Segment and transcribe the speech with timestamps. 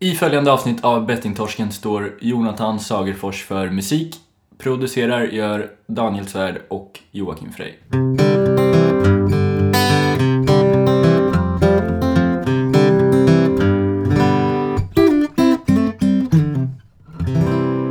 [0.00, 4.16] I följande avsnitt av Bettingtorsken står Jonathan Sagerfors för musik.
[4.58, 7.72] Producerar gör Daniel Svärd och Joakim Frey.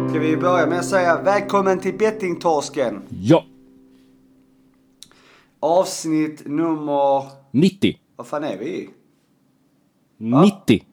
[0.10, 3.02] Ska vi börja med att säga välkommen till Bettingtorsken.
[3.10, 3.46] Ja,
[5.60, 7.24] Avsnitt nummer...
[7.52, 7.98] 90.
[8.16, 8.90] Vad fan är vi i?
[10.18, 10.84] 90.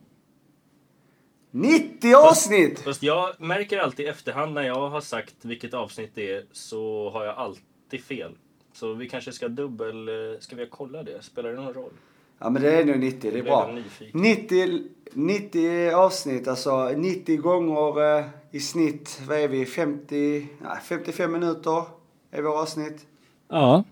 [1.56, 2.80] 90 avsnitt!
[2.80, 7.10] Fast jag märker alltid i efterhand när jag har sagt vilket avsnitt det är så
[7.10, 8.32] har jag alltid fel.
[8.72, 10.08] Så vi kanske ska dubbel...
[10.08, 11.22] eh, Ska vi kolla det?
[11.22, 11.92] Spelar det någon roll?
[12.38, 13.66] Ja men det är nog 90, det är bra.
[13.68, 14.20] jag nyfiken.
[14.20, 14.80] 90,
[15.12, 21.82] 90 avsnitt, alltså 90 gånger eh, i snitt, vad är vi, 50, nej, 55 minuter
[22.30, 23.06] är våra avsnitt.
[23.48, 23.84] Ja,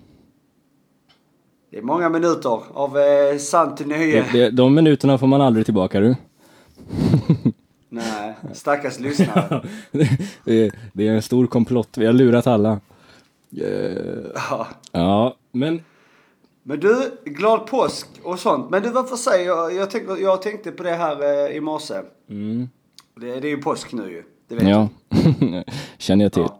[1.70, 4.25] Det är många minuter av eh, sant nöje.
[4.33, 6.17] det, det, de minuterna får man aldrig tillbaka du.
[7.95, 9.63] Nej, stackars lyssnare.
[10.45, 12.81] det, det är en stor komplott, vi har lurat alla.
[13.57, 14.67] Eh, Ja.
[14.93, 15.81] Ja, men
[16.62, 18.71] Men du, glad påsk och sånt.
[18.71, 21.95] Men du, varför säger jag, jag, tänker, jag tänkte på det här eh, i morse.
[22.31, 22.69] mm,
[23.21, 24.23] Det, det är ju påsk nu ju.
[24.49, 24.89] Det vet ja,
[25.99, 26.43] känner jag till.
[26.43, 26.59] Ja.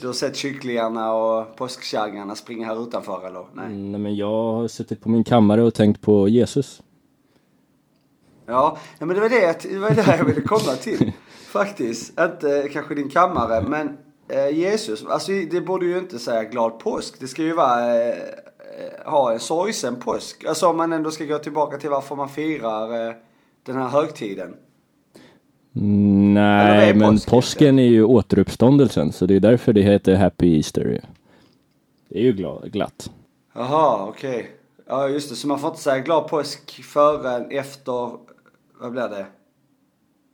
[0.00, 3.44] Du har sett kycklingarna och påskkärringarna springa här utanför eller?
[3.54, 3.66] Nej.
[3.66, 6.82] Mm, Nej, men jag har suttit på min kammare och tänkt på Jesus.
[8.46, 11.12] Ja, men det var det, det var det jag ville komma till.
[11.52, 12.20] Faktiskt.
[12.20, 13.96] Inte kanske din kammare, men
[14.28, 15.04] eh, Jesus.
[15.06, 17.20] Alltså det borde ju inte säga glad påsk.
[17.20, 20.44] Det ska ju vara eh, eh, ha en sorgsen påsk.
[20.44, 23.14] Alltså om man ändå ska gå tillbaka till varför man firar eh,
[23.66, 24.54] den här högtiden.
[25.76, 30.56] Mm, Nej, men påsk påsken är ju återuppståndelsen, så det är därför det heter Happy
[30.56, 31.00] Easter.
[32.08, 33.10] Det är ju glad, glatt.
[33.54, 34.50] Jaha, okej.
[34.86, 35.36] Ja, just det.
[35.36, 38.10] Så man får inte säga glad påsk förrän efter,
[38.84, 39.26] vad blir det?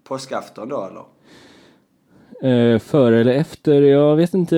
[0.04, 1.04] Påskafton då eller?
[2.52, 4.56] Eh, före eller efter, jag vet inte,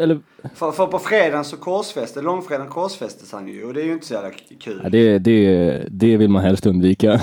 [0.00, 0.20] eller
[0.54, 4.06] För, för på fredagen så korsfäste, långfredagen korsfästes han ju och det är ju inte
[4.06, 4.30] så jävla
[4.60, 4.80] kul.
[4.82, 7.20] Ja, det, det, det vill man helst undvika.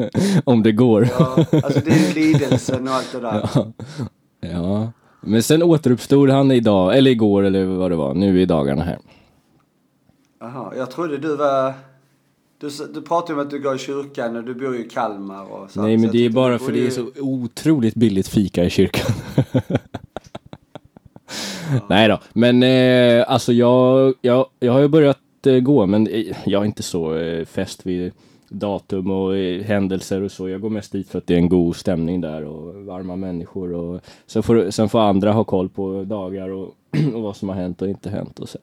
[0.44, 1.08] Om det går.
[1.18, 3.48] Ja, alltså det är ju lidelsen och allt det där.
[4.40, 4.48] Ja.
[4.48, 4.92] ja.
[5.20, 8.98] Men sen återuppstod han idag, eller igår eller vad det var, nu i dagarna här.
[10.40, 11.74] Jaha, jag trodde du var...
[12.60, 15.52] Du, du pratade om att du går i kyrkan och du bor ju i Kalmar
[15.52, 15.82] och så.
[15.82, 18.70] Nej men det är bara för bor det är ju- så otroligt billigt fika i
[18.70, 19.14] kyrkan.
[21.88, 26.36] Nej då, men eh, alltså jag, jag, jag har ju börjat eh, gå men eh,
[26.46, 28.12] jag är inte så eh, fäst vid
[28.48, 30.48] datum och eh, händelser och så.
[30.48, 33.72] Jag går mest dit för att det är en god stämning där och varma människor
[33.72, 36.74] och sen får, sen får andra ha koll på dagar och,
[37.14, 38.58] och vad som har hänt och inte hänt och så.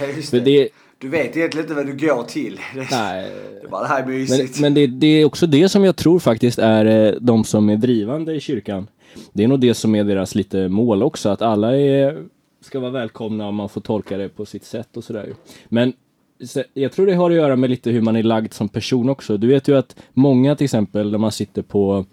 [0.00, 0.40] Ja, just det.
[0.40, 0.68] det,
[1.00, 2.60] Du vet egentligen inte vad du går till.
[2.90, 4.60] Nej, det är bara det här är Men, mysigt.
[4.60, 7.76] men det, det är också det som jag tror faktiskt är eh, de som är
[7.76, 8.86] drivande i kyrkan.
[9.32, 12.24] Det är nog det som är deras lite mål också, att alla är,
[12.60, 15.28] ska vara välkomna och man får tolka det på sitt sätt och sådär.
[15.68, 15.92] Men
[16.74, 19.36] jag tror det har att göra med lite hur man är lagd som person också.
[19.36, 22.04] Du vet ju att många till exempel när man sitter på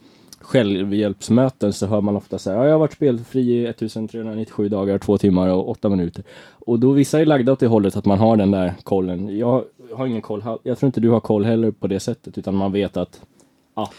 [0.45, 5.17] självhjälpsmöten så hör man ofta säga ja, jag har varit spelfri i 1397 dagar, två
[5.17, 6.23] timmar och åtta minuter.
[6.49, 9.37] Och då vissa är lagda åt det hållet att man har den där kollen.
[9.37, 9.63] Jag
[9.93, 12.71] har ingen koll, jag tror inte du har koll heller på det sättet utan man
[12.71, 13.21] vet att
[13.75, 13.89] ja,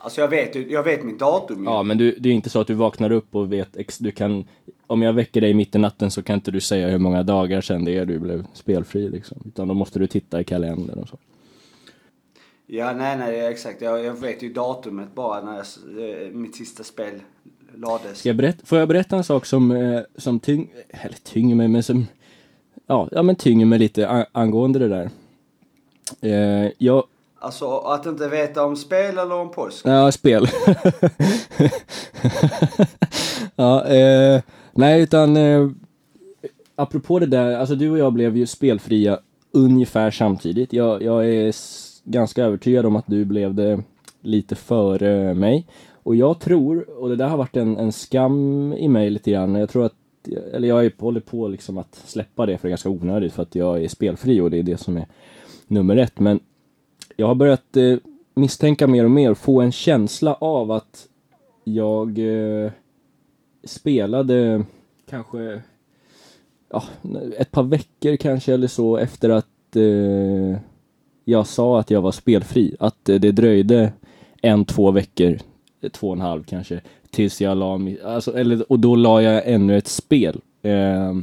[0.00, 1.70] Alltså jag vet, jag vet mitt datum ju.
[1.70, 4.44] ja men du, det är inte så att du vaknar upp och vet du kan
[4.86, 7.60] om jag väcker dig mitt i natten så kan inte du säga hur många dagar
[7.60, 9.38] sedan det är du blev spelfri liksom.
[9.46, 11.16] Utan då måste du titta i kalendern och så.
[12.70, 13.82] Ja, nej, nej, exakt.
[13.82, 15.66] Jag, jag vet ju datumet bara när jag,
[16.26, 17.14] eh, mitt sista spel
[17.74, 18.18] lades.
[18.18, 21.68] Ska jag berätta, får jag berätta en sak som, eh, som tyng, eller tynger mig,
[21.68, 22.06] men som,
[22.86, 25.10] ja, ja men tynger mig lite angående det där.
[26.20, 27.04] Eh, jag,
[27.40, 29.86] Alltså att inte veta om spel eller om påsk.
[29.86, 30.46] ja, spel.
[33.56, 34.42] ja, eh,
[34.72, 35.68] nej utan, eh,
[36.74, 39.18] apropå det där, alltså du och jag blev ju spelfria
[39.52, 40.72] ungefär samtidigt.
[40.72, 41.52] Jag, jag är
[42.10, 43.82] ganska övertygad om att du blev det
[44.20, 45.66] lite före mig.
[46.02, 49.54] Och jag tror, och det där har varit en, en skam i mig lite grann,
[49.54, 49.94] jag tror att
[50.52, 53.42] eller jag är håller på liksom att släppa det för det är ganska onödigt för
[53.42, 55.06] att jag är spelfri och det är det som är
[55.66, 56.20] nummer ett.
[56.20, 56.40] Men
[57.16, 57.96] jag har börjat eh,
[58.34, 61.06] misstänka mer och mer, få en känsla av att
[61.64, 62.70] jag eh,
[63.64, 64.64] spelade
[65.10, 65.62] kanske
[66.70, 66.84] ja,
[67.38, 70.60] ett par veckor kanske eller så efter att eh,
[71.28, 72.76] jag sa att jag var spelfri.
[72.80, 73.92] Att eh, det dröjde
[74.42, 75.38] en, två veckor,
[75.80, 76.80] eh, två och en halv kanske,
[77.10, 80.40] tills jag la mig, alltså, eller, och då la jag ännu ett spel.
[80.62, 81.14] Eh,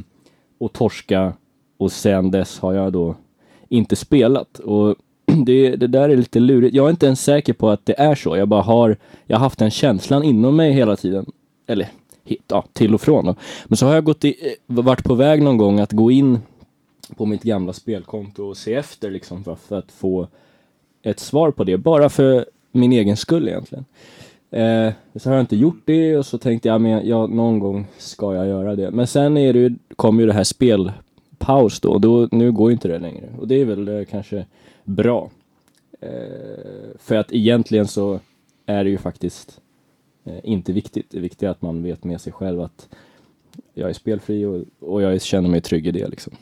[0.58, 1.32] och torska
[1.78, 3.14] och sen dess har jag då
[3.68, 4.58] inte spelat.
[4.58, 4.96] Och
[5.46, 6.74] det, det där är lite lurigt.
[6.74, 8.36] Jag är inte ens säker på att det är så.
[8.36, 11.26] Jag bara har, jag har haft den känslan inom mig hela tiden.
[11.66, 11.88] Eller,
[12.48, 13.34] ja, till och från då.
[13.64, 16.38] Men så har jag gått i, eh, varit på väg någon gång att gå in
[17.16, 20.28] på mitt gamla spelkonto och se efter liksom för, för att få
[21.02, 21.76] ett svar på det.
[21.76, 23.84] Bara för min egen skull egentligen.
[24.50, 27.86] Eh, så har jag inte gjort det och så tänkte jag, men ja, någon gång
[27.98, 28.90] ska jag göra det.
[28.90, 32.70] Men sen är det, ju- kom ju det här spelpaus då, och då, nu går
[32.70, 33.28] ju inte det längre.
[33.38, 34.46] Och det är väl eh, kanske
[34.84, 35.30] bra.
[36.00, 36.10] Eh,
[36.98, 38.20] för att egentligen så
[38.66, 39.60] är det ju faktiskt
[40.24, 41.06] eh, inte viktigt.
[41.10, 42.88] Det viktiga är att man vet med sig själv att
[43.74, 46.32] jag är spelfri och, och jag känner mig trygg i det liksom.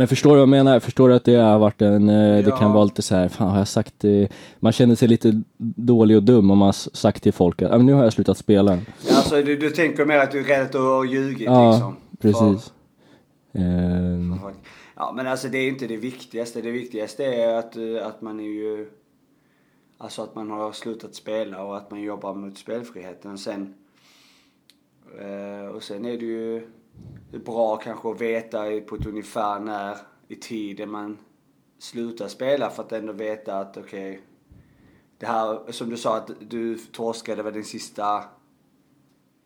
[0.00, 0.80] Men förstår du vad jag menar?
[0.80, 2.72] Förstår du att det har varit en, eh, det kan Ja.
[2.72, 4.28] vara lite så här, fan har jag sagt det?
[4.60, 5.42] Man känner sig lite
[5.76, 8.38] dålig och dum om man sagt till folk att "Ah, men nu har jag slutat
[8.38, 8.74] spela.
[9.08, 11.70] Ja, Alltså du, du tänker mer att du är rädd att du har ljugit Ja,
[11.72, 11.96] liksom.
[12.20, 12.72] precis.
[13.52, 14.52] Ehm, För-
[14.96, 16.60] Ja men alltså det är inte det viktigaste.
[16.60, 18.88] Det viktigaste är att, eh, att man är ju...
[19.98, 23.38] Alltså att man har slutat spela och att man jobbar mot spelfriheten.
[23.38, 23.74] Sen...
[25.20, 26.62] Eh, och sen är det ju
[27.44, 29.96] bra kanske att veta på ett ungefär när
[30.28, 31.18] i tiden man
[31.78, 34.20] slutar spela för att ändå veta att okej.
[35.18, 38.24] det här, som du sa att du torskade var din sista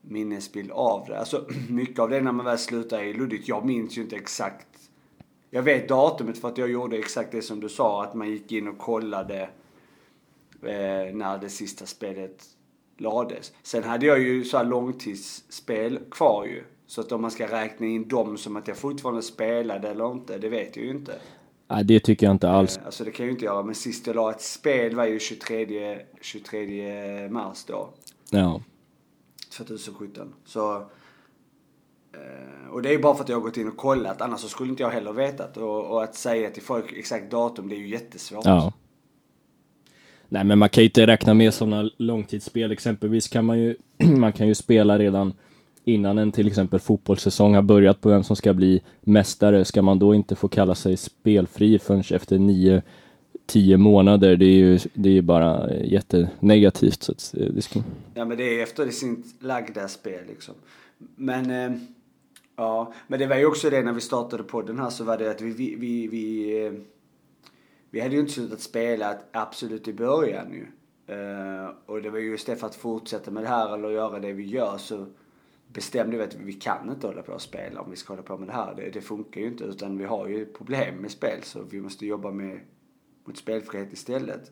[0.01, 1.19] minnesbild av det.
[1.19, 3.49] Alltså mycket av det när man väl slutar är luddigt.
[3.49, 4.91] Jag minns ju inte exakt.
[5.51, 8.05] Jag vet datumet för att jag gjorde exakt det som du sa.
[8.05, 9.43] Att man gick in och kollade
[10.63, 12.45] eh, när det sista spelet
[12.97, 13.53] lades.
[13.63, 16.65] Sen hade jag ju så här långtidsspel kvar ju.
[16.87, 20.39] Så att om man ska räkna in dem som att jag fortfarande spelade eller inte,
[20.39, 21.15] det vet jag ju inte.
[21.71, 22.77] nej, det tycker jag inte alls.
[22.79, 23.63] Eh, Alltså det kan jag ju inte göra.
[23.63, 27.89] Men sist jag la ett spel var ju 23, 23 mars då.
[28.31, 28.63] Ja.
[29.57, 30.33] 2017.
[30.45, 30.77] Så...
[32.13, 34.21] Eh, och det är ju bara för att jag har gått in och kollat.
[34.21, 35.57] Annars så skulle inte jag heller vetat.
[35.57, 38.45] Och, och att säga till folk exakt datum, det är ju jättesvårt.
[38.45, 38.73] Ja.
[40.29, 42.73] Nej men man kan ju inte räkna med sådana långtidsspel.
[42.73, 43.77] Exempelvis kan man ju,
[44.17, 45.33] man kan ju spela redan
[45.85, 49.65] innan en till exempel fotbollssäsong har börjat på vem som ska bli mästare.
[49.65, 52.83] Ska man då inte få kalla sig spelfri förrän efter nio,
[53.47, 54.37] tio månader?
[54.37, 57.03] Det är ju, det är ju bara eh, jättenegativt.
[57.03, 57.81] Så att eh, det ska...
[58.15, 60.55] Ja men det är efter sin lagda spel liksom.
[61.17, 61.51] Men...
[61.51, 61.79] Eh,
[62.57, 65.31] ja, men det var ju också det när vi startade podden här så var det
[65.31, 65.51] att vi...
[65.51, 66.73] Vi, vi, vi, eh,
[67.91, 70.67] vi hade ju inte slutat spela absolut i början ju.
[71.15, 74.33] Eh, och det var just det för att fortsätta med det här eller göra det
[74.33, 75.07] vi gör så
[75.75, 78.39] bestämde vi att vi kan inte hålla på och spela om vi ska hålla på
[78.39, 78.75] med det här.
[78.75, 82.07] Det, det funkar ju inte utan vi har ju problem med spel så vi måste
[82.07, 82.61] jobba med
[83.25, 84.51] mot spelfrihet istället.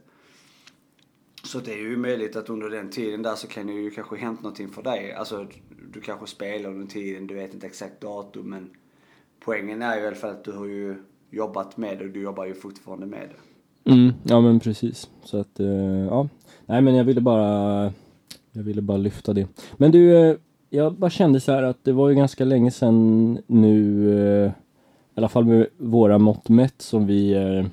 [1.44, 4.16] Så det är ju möjligt att under den tiden där så kan det ju kanske
[4.16, 5.12] hänt någonting för dig.
[5.12, 5.46] Alltså
[5.92, 8.70] du kanske spelar under tiden, du vet inte exakt datum men
[9.44, 10.96] poängen är ju i alla fall att du har ju
[11.30, 13.90] jobbat med det och du jobbar ju fortfarande med det.
[13.92, 15.10] Mm, ja men precis.
[15.24, 15.66] Så att, eh,
[16.06, 16.28] ja.
[16.66, 17.92] Nej men jag ville bara,
[18.52, 19.48] jag ville bara lyfta det.
[19.76, 20.36] Men du, eh,
[20.74, 24.52] jag bara kände så här att det var ju ganska länge sedan nu, eh, i
[25.14, 27.66] alla fall med våra mått mätt som vi, eh,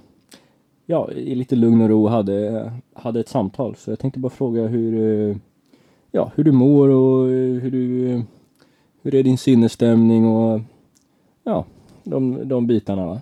[0.85, 3.75] ja, i lite lugn och ro hade, hade ett samtal.
[3.75, 5.37] Så jag tänkte bara fråga hur, eh,
[6.11, 8.21] ja, hur du mår och eh, hur du, eh,
[9.01, 10.61] hur är din sinnesstämning och,
[11.43, 11.65] ja,
[12.03, 13.21] de, de bitarna va.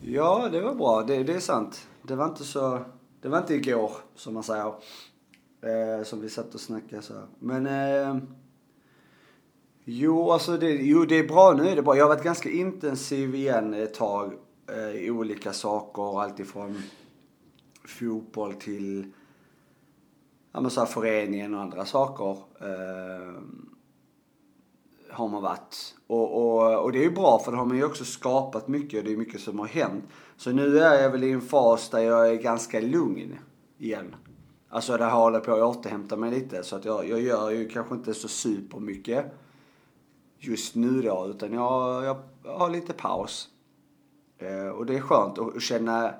[0.00, 1.04] Ja, det var bra.
[1.06, 1.86] Det, det är sant.
[2.02, 2.78] Det var inte så...
[3.22, 4.72] Det var inte igår, som man säger.
[5.64, 7.26] Eh, som vi satt och snackade så här.
[7.38, 7.66] Men...
[7.66, 8.22] Eh,
[9.84, 11.68] jo, alltså det, jo, det är bra nu.
[11.68, 11.96] är Det bra.
[11.96, 14.32] Jag har varit ganska intensiv igen ett tag
[14.70, 16.22] eh, i olika saker.
[16.22, 16.82] Alltifrån
[17.84, 19.12] fotboll till
[20.52, 22.30] ja, men så här, föreningen och andra saker.
[22.60, 23.34] Eh,
[25.10, 25.94] har man varit.
[26.06, 28.98] Och, och, och det är ju bra för då har man ju också skapat mycket
[28.98, 30.04] och det är mycket som har hänt.
[30.36, 33.38] Så nu är jag väl i en fas där jag är ganska lugn
[33.78, 34.14] igen.
[34.74, 36.62] Alltså det här håller på att återhämta mig lite.
[36.62, 39.24] Så att jag, jag gör ju kanske inte så supermycket
[40.38, 41.26] just nu då.
[41.30, 43.48] Utan jag, jag har lite paus.
[44.38, 46.14] Eh, och det är skönt att känna,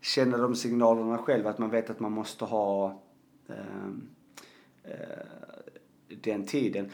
[0.00, 1.46] känna de signalerna själv.
[1.46, 3.00] Att man vet att man måste ha
[3.48, 3.86] eh,
[4.84, 5.26] eh,
[6.22, 6.90] den tiden.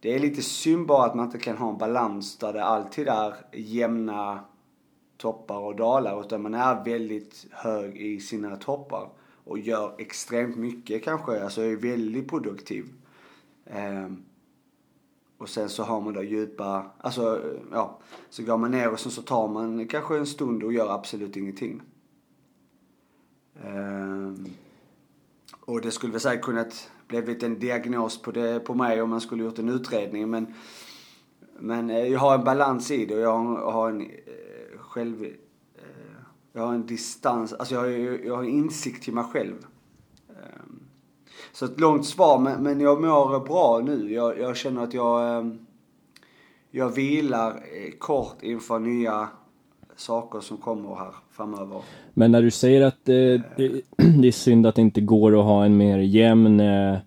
[0.00, 3.08] Det är lite synd bara att man inte kan ha en balans där det alltid
[3.08, 4.40] är jämna
[5.16, 6.20] toppar och dalar.
[6.20, 9.08] Utan man är väldigt hög i sina toppar.
[9.46, 11.44] Och gör extremt mycket kanske.
[11.44, 12.84] Alltså är väldigt produktiv.
[13.64, 14.24] Um,
[15.38, 17.98] och sen så har man då djupa, alltså ja.
[18.30, 21.36] Så går man ner och sen så tar man kanske en stund och gör absolut
[21.36, 21.82] ingenting.
[23.64, 24.46] Um,
[25.60, 29.20] och det skulle väl säkert kunnat blivit en diagnos på, det, på mig om man
[29.20, 30.30] skulle gjort en utredning.
[30.30, 30.54] Men,
[31.58, 34.08] men eh, jag har en balans i det och jag har, en, jag har en
[34.78, 35.26] själv...
[36.56, 37.88] Jag har en distans, alltså jag har,
[38.26, 39.54] jag har en insikt till mig själv.
[40.28, 40.80] Ehm,
[41.52, 44.12] så ett långt svar, men, men jag mår bra nu.
[44.12, 45.58] Jag, jag känner att jag, ehm,
[46.70, 49.28] jag vilar eh, kort inför nya
[49.96, 51.82] saker som kommer här framöver.
[52.14, 53.14] Men när du säger att eh,
[53.56, 56.98] det, det är synd att det inte går att ha en mer jämn eh,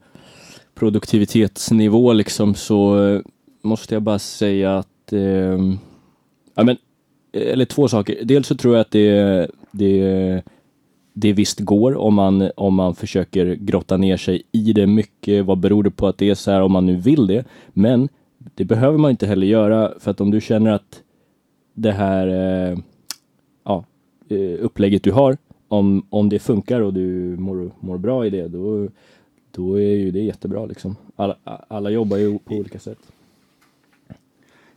[0.76, 3.22] produktivitetsnivå liksom så eh,
[3.62, 5.60] måste jag bara säga att eh,
[6.56, 6.78] ja, men,
[7.32, 8.18] eller två saker.
[8.24, 10.44] Dels så tror jag att det, det,
[11.14, 15.46] det visst går om man, om man försöker grotta ner sig i det mycket.
[15.46, 17.46] Vad beror det på att det är så här om man nu vill det?
[17.74, 18.10] Men
[18.56, 21.04] det behöver man inte heller göra för att om du känner att
[21.74, 22.78] det här eh,
[23.64, 23.86] ja,
[24.30, 28.48] eh, upplägget du har, om, om det funkar och du mår, mår bra i det,
[28.48, 28.88] då,
[29.52, 30.96] då är ju det jättebra liksom.
[31.16, 33.00] Alla, alla jobbar ju på olika sätt.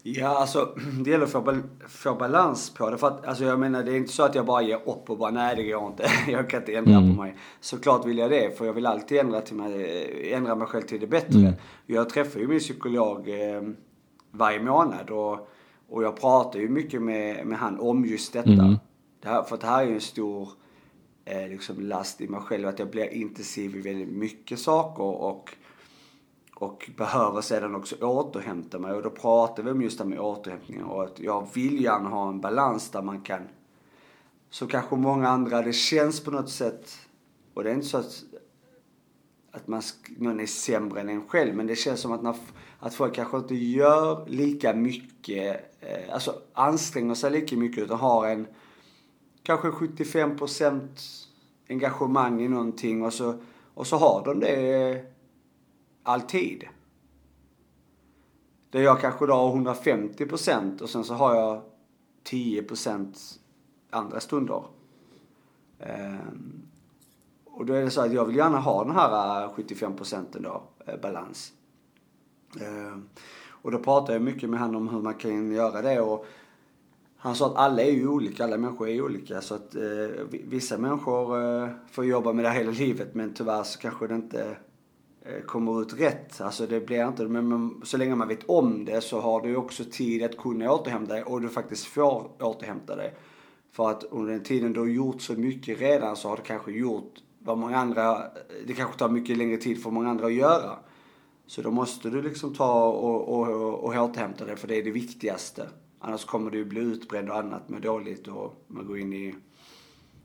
[0.02, 2.98] Ja, alltså det gäller att få, bal- få balans på det.
[2.98, 5.18] För att, alltså jag menar, det är inte så att jag bara ger upp och
[5.18, 6.06] bara nej det går inte.
[6.30, 7.16] jag kan inte ändra Mm.
[7.16, 7.36] på mig.
[7.60, 11.00] Såklart vill jag det, för jag vill alltid ändra, till mig, ändra mig själv till
[11.00, 11.38] det bättre.
[11.38, 11.52] Mm.
[11.86, 13.62] Jag träffar ju min psykolog eh,
[14.30, 15.48] varje månad och,
[15.88, 18.50] och jag pratar ju mycket med, med han om just detta.
[18.50, 18.76] Mm.
[19.22, 20.48] Det här, för det här är ju en stor
[21.24, 25.50] eh, liksom last i mig själv, att jag blir intensiv i väldigt mycket saker och
[26.62, 28.92] och behöver sedan också återhämta mig.
[28.92, 32.08] Och då pratar vi om just det här med återhämtning och att jag vill gärna
[32.08, 33.42] ha en balans där man kan,
[34.50, 36.98] så kanske många andra, det känns på något sätt,
[37.54, 38.24] och det är inte så att,
[39.50, 39.82] att man,
[40.16, 42.36] någon är sämre än en själv, men det känns som att, när,
[42.78, 48.28] att folk kanske inte gör lika mycket, eh, alltså anstränger sig lika mycket utan har
[48.28, 48.46] en,
[49.42, 50.88] kanske 75%
[51.68, 53.34] engagemang i någonting och så,
[53.74, 55.11] och så har de det eh,
[56.02, 56.64] alltid.
[58.70, 61.62] Där jag kanske då har 150% och sen så har jag
[62.24, 63.38] 10%
[63.90, 64.64] andra stunder.
[65.78, 66.62] Ehm,
[67.44, 70.62] och då är det så att jag vill gärna ha den här eh, 75% då,
[70.86, 71.52] eh, balans.
[72.60, 73.08] Ehm,
[73.48, 76.26] och då pratade jag mycket med honom om hur man kan göra det och
[77.16, 80.24] han sa att alla är ju olika, alla människor är ju olika så att eh,
[80.30, 84.56] vissa människor får jobba med det hela livet men tyvärr så kanske det inte
[85.24, 86.40] Eh, kommer ut rätt.
[86.40, 89.84] Alltså det blir inte, men, så länge man vet om det så har du också
[89.90, 93.14] tid att kunna återhämta dig och du faktiskt får återhämta dig.
[93.72, 96.72] För att under den tiden du har gjort så mycket redan så har du kanske
[96.72, 98.22] gjort vad många andra,
[98.66, 100.78] det kanske tar mycket längre tid för många andra att göra.
[101.46, 104.90] Så då måste du liksom ta och, och, och återhämta dig för det är det
[104.90, 105.68] viktigaste.
[105.98, 109.34] Annars kommer du bli utbränd och annat, med dåligt och man går in i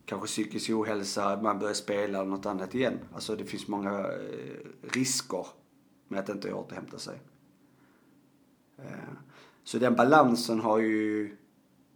[0.07, 2.99] kanske psykisk ohälsa, man börjar spela eller något annat igen.
[3.13, 5.47] Alltså det finns många eh, risker
[6.07, 7.21] med att inte återhämta sig.
[8.77, 8.85] Eh,
[9.63, 11.35] så den balansen har ju,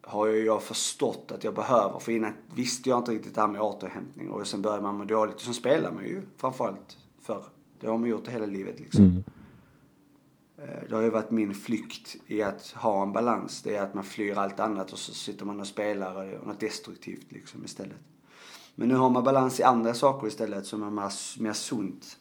[0.02, 2.00] har ju jag förstått att jag behöver.
[2.00, 4.30] För innan visste jag inte riktigt det här med återhämtning.
[4.30, 7.44] Och sen börjar man må dåligt och sen spelar man ju framförallt förr.
[7.80, 9.04] Det har man gjort hela livet liksom.
[9.04, 9.24] Mm.
[10.62, 13.62] Eh, det har ju varit min flykt i att ha en balans.
[13.62, 16.60] Det är att man flyr allt annat och så sitter man och spelar och något
[16.60, 17.98] destruktivt liksom istället.
[18.76, 22.18] Men nu har man balans i andra saker istället som är mer, mer sunt.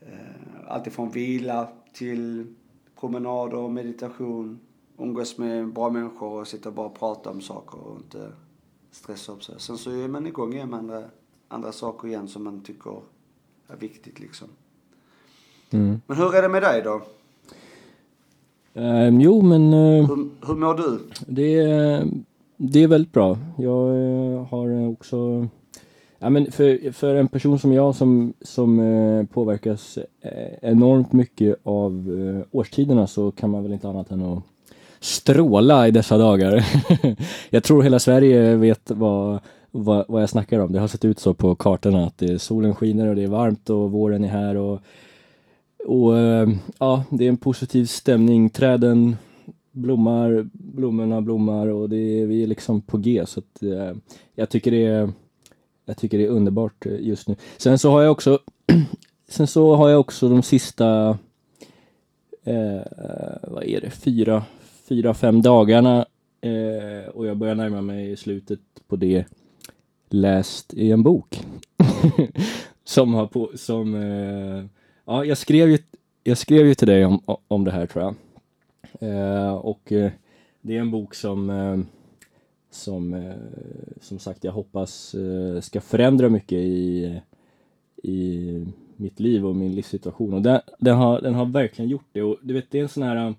[0.00, 2.54] Eh, allt ifrån vila till
[3.00, 4.60] promenader, meditation,
[4.98, 8.32] umgås med bra människor och sitta och bara prata om saker och inte
[8.90, 9.54] stressa upp sig.
[9.58, 11.04] Sen så är man igång igen med andra,
[11.48, 13.02] andra saker igen som man tycker
[13.66, 14.48] är viktigt liksom.
[15.70, 16.00] Mm.
[16.06, 17.00] Men hur är det med dig då?
[18.74, 20.98] Ehm, jo, men eh, Hur, hur mår du?
[21.26, 22.06] det, är-
[22.56, 23.38] det är väldigt bra.
[23.58, 25.46] Jag eh, har också...
[26.18, 29.98] Ja, men för, för en person som jag som, som eh, påverkas
[30.62, 32.10] enormt mycket av
[32.50, 34.42] årstiderna så kan man väl inte annat än att
[35.00, 36.64] stråla i dessa dagar.
[37.50, 39.38] jag tror hela Sverige vet vad,
[39.70, 40.72] vad, vad jag snackar om.
[40.72, 43.70] Det har sett ut så på kartorna att det, solen skiner och det är varmt
[43.70, 44.80] och våren är här och,
[45.86, 48.50] och eh, ja, det är en positiv stämning.
[48.50, 49.16] Träden
[49.72, 53.96] blommar, blommorna blommar och det är, vi är liksom på G så att eh,
[54.34, 55.12] jag tycker det är
[55.84, 57.36] jag tycker det är underbart eh, just nu.
[57.56, 58.38] Sen så har jag också
[59.28, 61.18] Sen så har jag också de sista
[62.44, 62.82] eh,
[63.42, 64.44] vad är det, fyra,
[64.88, 66.06] fyra, fem dagarna
[66.40, 69.24] eh, och jag börjar närma mig slutet på det
[70.10, 71.40] läst i en bok.
[72.84, 74.64] som har på, som, eh,
[75.06, 75.78] ja jag skrev ju,
[76.24, 78.14] jag skrev ju till dig om, om det här tror jag.
[79.00, 80.10] Eh, och eh,
[80.60, 81.78] det är en bok som eh,
[82.70, 83.34] som eh,
[84.00, 87.20] som sagt jag hoppas eh, ska förändra mycket i,
[88.02, 90.34] i mitt liv och min livssituation.
[90.34, 92.22] Och den, den, har, den har verkligen gjort det.
[92.22, 93.32] Och du vet det är en sån här eh,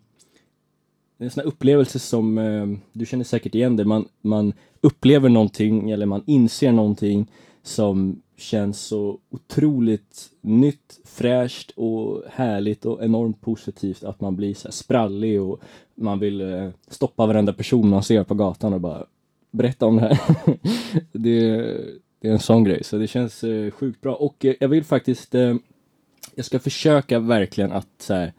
[1.18, 4.54] det är en sån här upplevelse som, eh, du känner säkert igen det, man, man
[4.82, 7.32] upplever någonting eller man inser någonting
[7.64, 14.68] som känns så otroligt nytt, fräscht och härligt och enormt positivt att man blir så
[14.68, 15.62] här sprallig och
[15.96, 19.06] man vill eh, stoppa varenda person man ser på gatan och bara
[19.52, 20.20] berätta om det här.
[21.12, 21.58] det,
[22.20, 24.84] det är en sån grej, så det känns eh, sjukt bra och eh, jag vill
[24.84, 25.36] faktiskt
[26.36, 28.34] jag ska försöka verkligen att så här,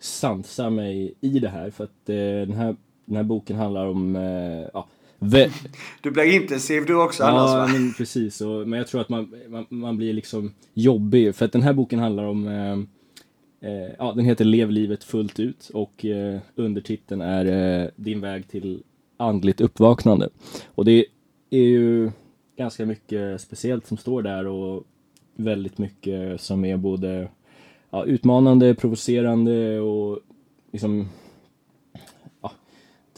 [0.00, 4.14] sansa mig i det här för att den, här, den här boken handlar om
[4.74, 4.86] ja,
[5.18, 5.50] vä-
[6.00, 7.66] Du blir intensiv du också annars Ja, va?
[7.72, 8.40] men precis.
[8.40, 11.34] Och, men jag tror att man, man, man blir liksom jobbig.
[11.34, 15.40] För att den här boken handlar om, eh, eh, ja den heter Lev livet fullt
[15.40, 17.44] ut och eh, undertiteln är
[17.82, 18.82] eh, Din väg till
[19.16, 20.28] andligt uppvaknande.
[20.74, 21.06] Och det
[21.50, 22.10] är ju
[22.56, 24.84] ganska mycket speciellt som står där och
[25.36, 27.28] väldigt mycket som är både
[27.90, 30.18] ja, utmanande, provocerande och
[30.72, 31.08] liksom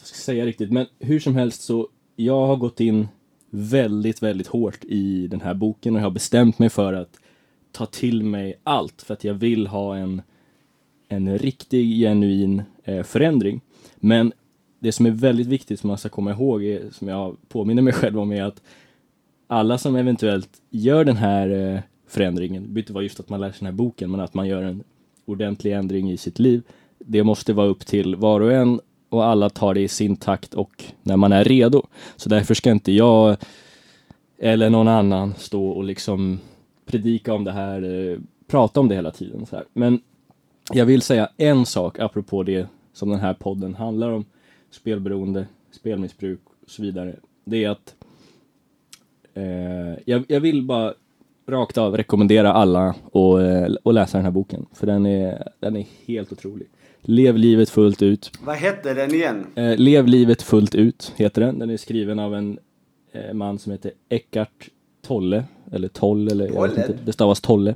[0.09, 3.09] ska säga riktigt, men hur som helst så jag har gått in
[3.51, 7.21] väldigt, väldigt hårt i den här boken och jag har bestämt mig för att
[7.73, 10.23] ta till mig allt för att jag vill ha en,
[11.09, 13.61] en riktig, genuin eh, förändring.
[13.97, 14.33] Men
[14.79, 17.93] det som är väldigt viktigt som man ska komma ihåg, är, som jag påminner mig
[17.93, 18.63] själv om, är att
[19.47, 23.41] alla som eventuellt gör den här eh, förändringen, det behöver inte vara just att man
[23.41, 24.85] läser den här boken, men att man gör en
[25.25, 26.63] ordentlig ändring i sitt liv.
[26.99, 30.55] Det måste vara upp till var och en och alla tar det i sin takt
[30.55, 31.87] och när man är redo.
[32.17, 33.37] Så därför ska inte jag
[34.39, 36.41] eller någon annan stå och liksom
[36.87, 39.47] predika om det här, eh, prata om det hela tiden.
[39.47, 39.65] Så här.
[39.73, 40.01] Men
[40.73, 44.25] jag vill säga en sak apropå det som den här podden handlar om,
[44.71, 47.17] spelberoende, spelmissbruk och så vidare.
[47.45, 47.95] Det är att
[49.35, 50.95] eh, jag, jag vill bara
[51.47, 54.67] rakt av rekommendera alla att eh, att läsa den här boken.
[54.73, 56.69] För den är, den är helt otrolig.
[57.03, 58.33] Lev livet fullt ut.
[58.41, 59.47] Vad hette den igen?
[59.55, 61.59] Eh, Lev livet fullt ut heter den.
[61.59, 62.59] Den är skriven av en
[63.13, 64.69] eh, man som heter Eckart
[65.03, 65.45] Tolle.
[65.73, 66.99] Eller Toll, eller jag vet inte.
[67.05, 67.75] Det stavas Tolle.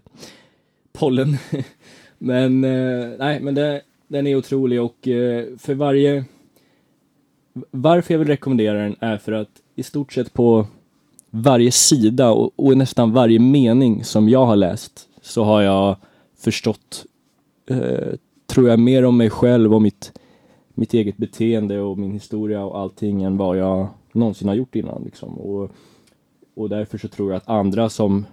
[0.92, 1.36] Pollen.
[2.18, 6.24] men eh, nej, men det, den är otrolig och eh, för varje...
[7.70, 10.66] Varför jag vill rekommendera den är för att i stort sett på
[11.30, 15.96] varje sida och, och nästan varje mening som jag har läst så har jag
[16.38, 17.06] förstått,
[17.66, 18.12] eh,
[18.52, 20.12] tror jag, mer om mig själv och mitt,
[20.74, 25.02] mitt eget beteende och min historia och allting än vad jag någonsin har gjort innan.
[25.04, 25.38] Liksom.
[25.38, 25.70] Och,
[26.54, 28.26] och därför så tror jag att andra som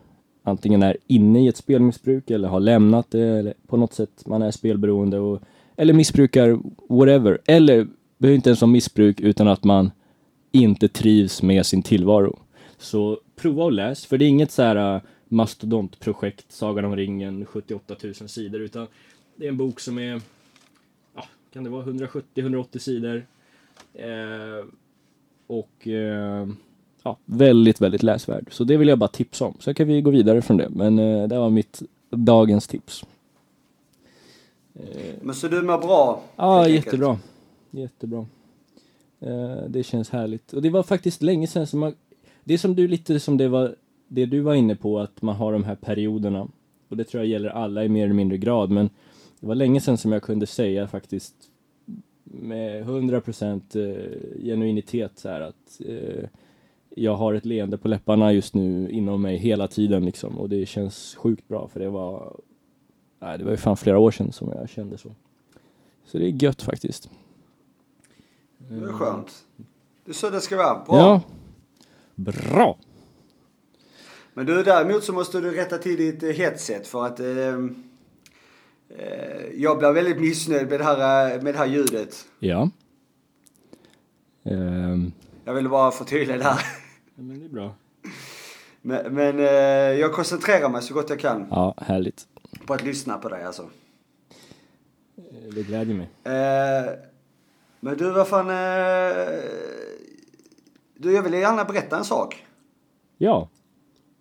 [0.44, 4.42] antingen är inne i ett spelmissbruk eller har lämnat det eller på något sätt man
[4.42, 5.42] är spelberoende och,
[5.76, 7.40] eller missbrukar whatever.
[7.46, 9.92] Eller behöver inte ens vara missbruk utan att man
[10.52, 12.40] inte trivs med sin tillvaro.
[12.78, 17.46] Så prova och läs, för det är inget så här äh, mastodontprojekt, Sagan om ringen,
[17.46, 18.88] 78 000 sidor, utan
[19.39, 20.21] det är en bok som är,
[21.15, 21.23] ja,
[21.54, 23.25] kan det vara 170-180 sidor.
[23.93, 24.65] Eh,
[25.47, 26.47] och eh,
[27.04, 28.47] ja, väldigt, väldigt läsvärd.
[28.52, 29.56] Så det vill jag bara tipsa om.
[29.60, 30.69] Så kan vi gå vidare från det.
[30.69, 33.06] Men eh, det var mitt dagens tips.
[34.75, 36.21] Eh, Men så du mår bra?
[36.36, 36.86] Ja, helt enkelt?
[36.86, 37.17] jättebra.
[37.71, 38.25] Jättebra.
[39.19, 40.54] Eh, det känns härligt.
[40.54, 41.95] Och det var faktiskt länge sedan som man...
[42.43, 43.75] Det är som du lite som det var
[44.08, 46.47] det du var inne på, att man har de här perioderna.
[46.89, 48.69] Och det tror jag gäller alla i mer eller mindre grad.
[48.69, 48.89] Men
[49.39, 51.36] det var länge sedan som jag kunde säga faktiskt
[52.23, 56.30] med 100% eh, genuinitet så här att eh,
[56.89, 60.38] jag har ett leende på läpparna just nu inom mig hela tiden liksom.
[60.38, 62.36] Och det känns sjukt bra för det var...
[63.19, 65.10] Nej, det var ju fan flera år sedan som jag kände så.
[66.06, 67.10] Så det är gött faktiskt.
[68.58, 69.45] Det är skönt.
[70.06, 70.86] Det är så det ska vara.
[70.86, 70.97] Bra.
[70.97, 71.21] Ja.
[72.15, 72.78] Bra!
[74.34, 77.58] Men du däremot så måste du rätta till ditt eh, headset för att eh, eh,
[79.56, 82.25] jag blir väldigt missnöjd med det här, eh, med det här ljudet.
[82.39, 82.69] Ja.
[84.43, 85.12] Ehm,
[85.45, 86.60] Jag ville bara förtydliga det här.
[87.15, 87.75] ja, men det är bra.
[88.82, 89.45] Men, men eh,
[89.99, 92.28] jag koncentrerar mig så gott jag kan Ja, härligt.
[92.65, 93.63] på att lyssna på dig alltså.
[95.17, 96.10] Eh, Det glädjer mig.
[96.23, 96.89] Eh,
[97.80, 98.49] men du, vad fan...
[98.49, 99.39] Eh,
[100.97, 102.45] du, jag vill gärna berätta en sak.
[103.17, 103.49] Ja.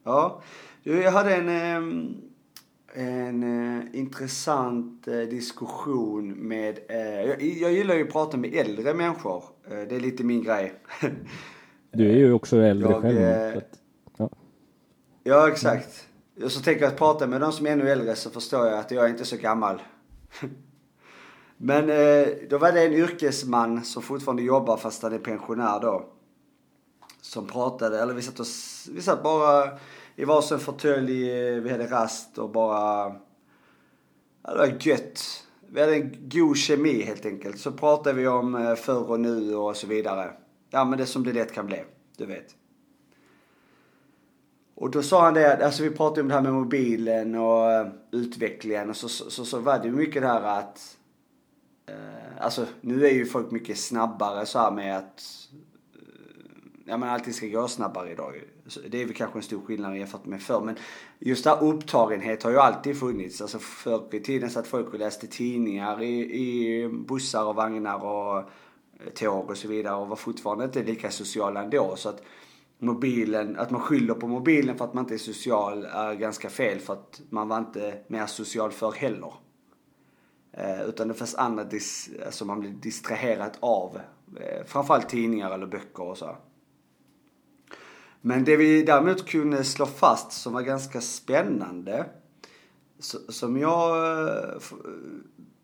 [0.05, 0.43] Ja.
[0.83, 1.49] Du, jag hade en,
[2.95, 3.43] en
[3.78, 6.79] eh, intressant eh, diskussion med...
[6.89, 9.45] eh, Jag, jag gillar ju att prata med äldre människor.
[9.71, 10.73] Eh, Det är lite min grej.
[11.93, 13.57] Du är ju också äldre Jag, själv.
[13.57, 13.79] att,
[14.17, 14.29] ja.
[15.25, 16.07] Ja, exakt.
[16.45, 18.79] Och så tänker jag att prata med de som är ännu äldre så förstår jag
[18.79, 19.83] att jag är inte så gammal.
[21.57, 21.87] Men
[22.51, 26.07] då var det en yrkesman som fortfarande jobbar fast han är pensionär då.
[27.21, 28.47] Som pratade, eller vi satt, och,
[28.95, 29.79] vi satt bara
[30.17, 31.31] i varsin fåtölj,
[31.61, 33.15] vi hade rast och bara...
[34.49, 35.47] Ja, det var gött.
[35.69, 37.59] vi hade en god kemi helt enkelt.
[37.59, 40.33] Så pratade vi om eh, förr och nu och så vidare.
[40.71, 41.85] Ja men det som det lätt kan bli,
[42.17, 42.55] du vet.
[44.75, 47.89] Och då sa han det, alltså vi pratade om det här med mobilen och eh,
[48.13, 50.97] utvecklingen och så, så, så, så var det ju mycket det här att
[51.87, 55.23] eh, Alltså nu är ju folk mycket snabbare så här med att
[56.89, 58.43] Ja men allting ska gå snabbare idag.
[58.89, 60.61] Det är väl kanske en stor skillnad jämfört med förr.
[60.61, 60.77] Men
[61.19, 63.41] just det här upptagenhet har ju alltid funnits.
[63.41, 68.39] Alltså förr i tiden satt folk och läste tidningar i, i bussar och vagnar och
[68.39, 71.97] eh, tåg och så vidare och var fortfarande inte lika sociala ändå.
[71.97, 72.23] Så att
[72.79, 76.79] mobilen, att man skyller på mobilen för att man inte är social är ganska fel
[76.79, 79.33] för att man var inte mer social förr heller.
[80.53, 83.99] Eh, utan det fanns andra som alltså man blir distraherad av.
[84.41, 86.37] Eh, framförallt tidningar eller böcker och så.
[88.21, 92.07] Men det vi däremot kunde slå fast som var ganska spännande.
[93.29, 94.61] Som jag eh,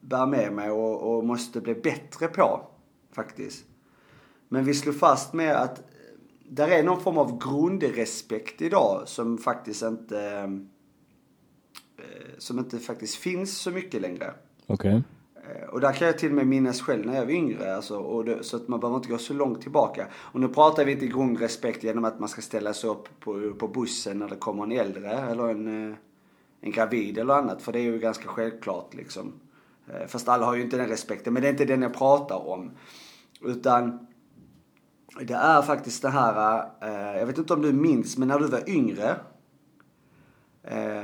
[0.01, 2.67] bär med mig och, och måste bli bättre på
[3.13, 3.65] faktiskt.
[4.49, 5.83] Men vi slog fast med att
[6.49, 10.21] där är någon form av grundrespekt idag som faktiskt inte
[11.99, 14.35] eh, som inte faktiskt finns så mycket längre.
[14.67, 14.91] Okej.
[14.91, 15.03] Okay.
[15.49, 17.77] Eh, och där kan jag till och med minnas själv när jag var yngre.
[17.77, 20.07] Alltså, och det, så att man behöver inte gå så långt tillbaka.
[20.15, 23.69] Och nu pratar vi inte grundrespekt genom att man ska ställa sig upp på, på
[23.69, 25.97] bussen när det kommer en äldre eller en, eh,
[26.61, 27.63] en gravid eller annat.
[27.63, 29.33] För det är ju ganska självklart liksom.
[29.89, 31.33] Eh, fast alla har ju inte den respekten.
[31.33, 32.71] Men det är inte den jag pratar om.
[33.43, 34.07] Utan
[35.21, 36.67] det är faktiskt det här,
[37.19, 39.17] jag vet inte om du minns, men när du var yngre.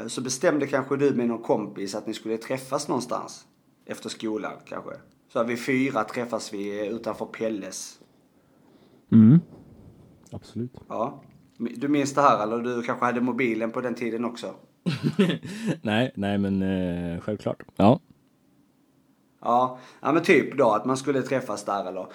[0.07, 3.47] Så bestämde kanske du med någon kompis att ni skulle träffas någonstans.
[3.91, 4.91] Efter skolan kanske.
[5.33, 7.99] Så vi fyra träffas vi utanför Pelles.
[9.13, 9.41] Mm.
[10.33, 10.73] Absolut.
[10.89, 11.23] Ja.
[11.59, 14.55] Du minns det här eller du kanske hade mobilen på den tiden också?
[15.83, 17.63] nej, nej men eh, självklart.
[17.77, 18.01] Ja.
[19.41, 22.07] Ja, ja men typ då att man skulle träffas där eller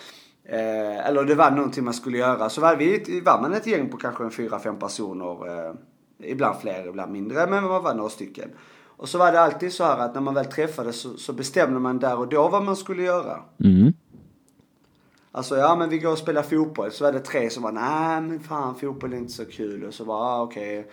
[0.44, 2.50] eh, Eller det var någonting man skulle göra.
[2.50, 5.48] Så var, vi, var man ett gäng på kanske en fyra, fem personer.
[5.48, 5.74] Eh,
[6.20, 7.48] ibland fler, ibland mindre.
[7.48, 8.50] Men man var några stycken.
[8.98, 11.80] Och så var det alltid så här att när man väl träffades så, så bestämde
[11.80, 13.40] man där och då vad man skulle göra.
[13.64, 13.94] Mm.
[15.32, 16.92] Alltså ja men vi går och spelar fotboll.
[16.92, 19.84] Så var det tre som var nej men fan fotboll är inte så kul.
[19.84, 20.92] Och så var ah, okej.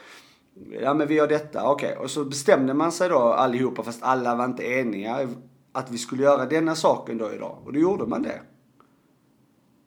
[0.81, 1.97] Ja men vi gör detta, okej.
[1.97, 5.29] Och så bestämde man sig då allihopa fast alla var inte eniga.
[5.73, 7.59] Att vi skulle göra denna saken då idag.
[7.65, 8.41] Och då gjorde man det.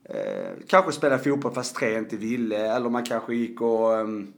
[0.10, 2.76] Eh, kanske spela fotboll fast tre inte ville.
[2.76, 4.34] Eller man kanske gick och um,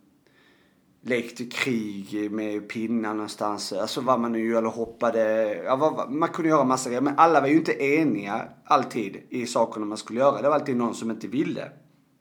[1.07, 3.73] lekte krig med pinnar någonstans.
[3.73, 5.53] Alltså vad man nu eller hoppade.
[5.65, 7.01] Ja, vad, vad- man kunde göra massa grejer.
[7.01, 10.41] Men alla var ju inte eniga alltid i sakerna man skulle göra.
[10.41, 11.71] Det var alltid någon som inte ville.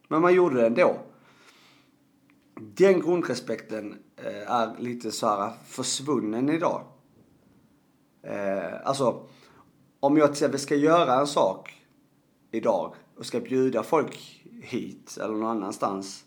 [0.08, 0.96] Men man gjorde det ändå.
[2.60, 3.94] Den grundrespekten
[4.24, 6.82] eh, är lite så här försvunnen idag.
[8.22, 9.26] Eh, alltså,
[10.00, 11.74] om jag till exempel ska göra en sak
[12.52, 16.24] idag och ska bjuda folk hit eller någon annanstans.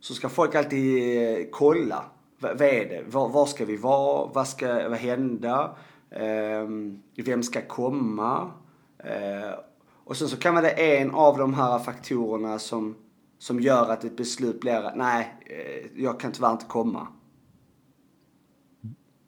[0.00, 2.04] Så ska folk alltid eh, kolla.
[2.38, 3.04] Vad är det?
[3.06, 4.30] Var, var ska vi vara?
[4.34, 5.76] Vad ska vad hända?
[6.10, 8.50] Ehm, vem ska komma?
[8.98, 9.58] Eh,
[10.04, 12.94] och sen så kan vara det en av de här faktorerna som,
[13.38, 17.06] som gör att ett beslut blir att nej, eh, jag kan tyvärr inte komma.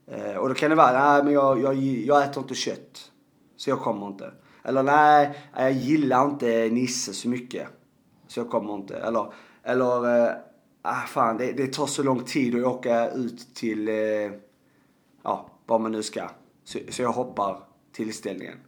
[0.06, 3.12] Eh, och då kan det vara, nej men jag, jag, jag äter inte kött.
[3.56, 4.32] Så jag kommer inte.
[4.64, 7.68] Eller nej, jag gillar inte Nisse så mycket.
[8.26, 8.96] Så jag kommer inte.
[8.96, 10.32] Eller, eller eh,
[10.88, 13.94] ah, fan det, det tar så lång tid att åka ut till, eh,
[15.22, 16.28] ja, vad man nu ska.
[16.64, 18.58] Så, så jag hoppar tillställningen.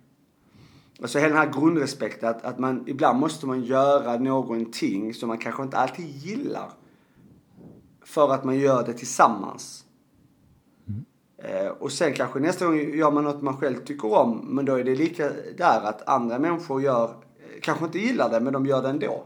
[1.03, 5.39] Alltså hela den här grundrespekten att, att man, ibland måste man göra någonting som man
[5.39, 6.71] kanske inte alltid gillar.
[8.05, 9.85] För att man gör det tillsammans.
[11.43, 14.47] Eh, och sen kanske nästa gång gör man något man själv tycker om.
[14.49, 18.41] Men då är det lika där att andra människor gör, eh, kanske inte gillar det
[18.41, 19.25] men de gör det ändå.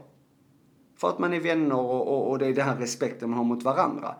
[0.97, 3.45] För att man är vänner och, och, och det är den här respekten man har
[3.45, 4.15] mot varandra.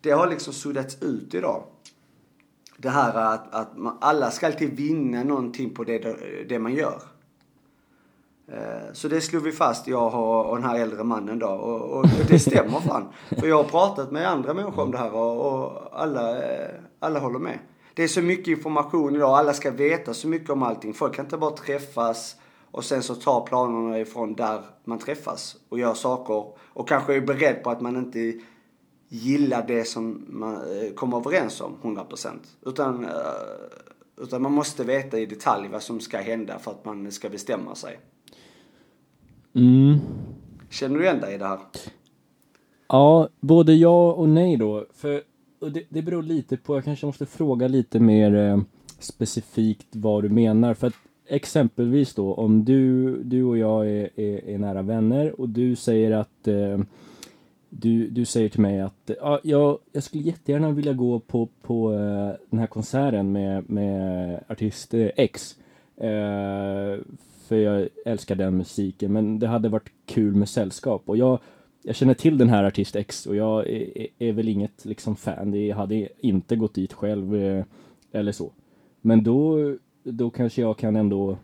[0.00, 1.62] Det har liksom suddats ut idag.
[2.76, 6.16] Det här att, att man, alla ska alltid vinna någonting på det,
[6.48, 7.02] det man gör.
[8.48, 10.14] Eh, så det slog vi fast, jag
[10.50, 11.48] och den här äldre mannen då.
[11.48, 13.08] Och, och det stämmer fan.
[13.38, 17.18] För jag har pratat med andra människor om det här och, och alla, eh, alla
[17.18, 17.58] håller med.
[17.94, 20.94] Det är så mycket information idag, alla ska veta så mycket om allting.
[20.94, 22.36] Folk kan inte bara träffas
[22.74, 26.44] och sen så ta planerna ifrån där man träffas och gör saker.
[26.58, 28.40] Och kanske är beredd på att man inte
[29.08, 32.28] gillar det som man eh, kommer överens om 100%.
[32.66, 33.10] Utan, eh,
[34.22, 37.74] utan man måste veta i detalj vad som ska hända för att man ska bestämma
[37.74, 37.98] sig.
[39.54, 39.98] Mm.
[40.70, 41.58] Känner du igen dig i det här?
[42.88, 44.86] Ja, både ja och nej då.
[44.94, 45.22] För
[45.60, 48.60] det, det beror lite på, jag kanske måste fråga lite mer eh,
[48.98, 50.74] specifikt vad du menar.
[50.74, 55.48] För att exempelvis då om du, du och jag är, är, är nära vänner och
[55.48, 56.78] du säger att eh,
[57.68, 61.92] du, du säger till mig att ah, jag, jag skulle jättegärna vilja gå på, på
[61.92, 65.56] eh, den här konserten med, med artist eh, X.
[65.96, 66.98] Eh,
[67.48, 71.38] för jag älskar den musiken men det hade varit kul med sällskap och jag,
[71.82, 75.16] jag känner till den här artist X och jag är, är, är väl inget liksom
[75.16, 75.66] fan.
[75.66, 77.64] Jag hade inte gått dit själv eh,
[78.12, 78.52] eller så.
[79.00, 79.58] Men då,
[80.04, 81.36] då kanske jag kan ändå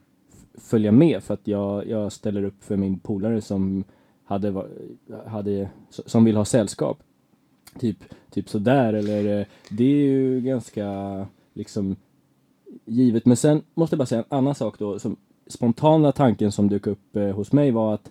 [0.55, 3.85] följa med för att jag, jag ställer upp för min polare som
[4.25, 4.64] hade,
[5.27, 7.03] hade, som vill ha sällskap.
[7.79, 11.96] Typ, typ sådär eller eh, det är ju ganska liksom
[12.85, 13.27] givet.
[13.27, 14.99] Men sen måste jag bara säga en annan sak då.
[14.99, 18.11] Som spontana tanken som dök upp eh, hos mig var att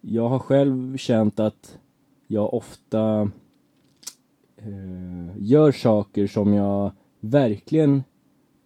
[0.00, 1.78] jag har själv känt att
[2.26, 3.30] jag ofta
[4.56, 8.02] eh, gör saker som jag verkligen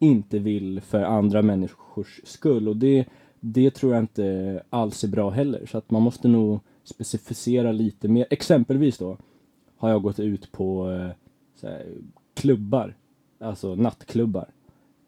[0.05, 3.05] inte vill för andra människors skull och det,
[3.41, 5.67] det tror jag inte alls är bra heller.
[5.67, 8.27] Så att man måste nog specificera lite mer.
[8.31, 9.17] Exempelvis då
[9.77, 11.11] har jag gått ut på eh,
[11.61, 11.87] så här,
[12.35, 12.95] klubbar,
[13.41, 14.49] alltså nattklubbar.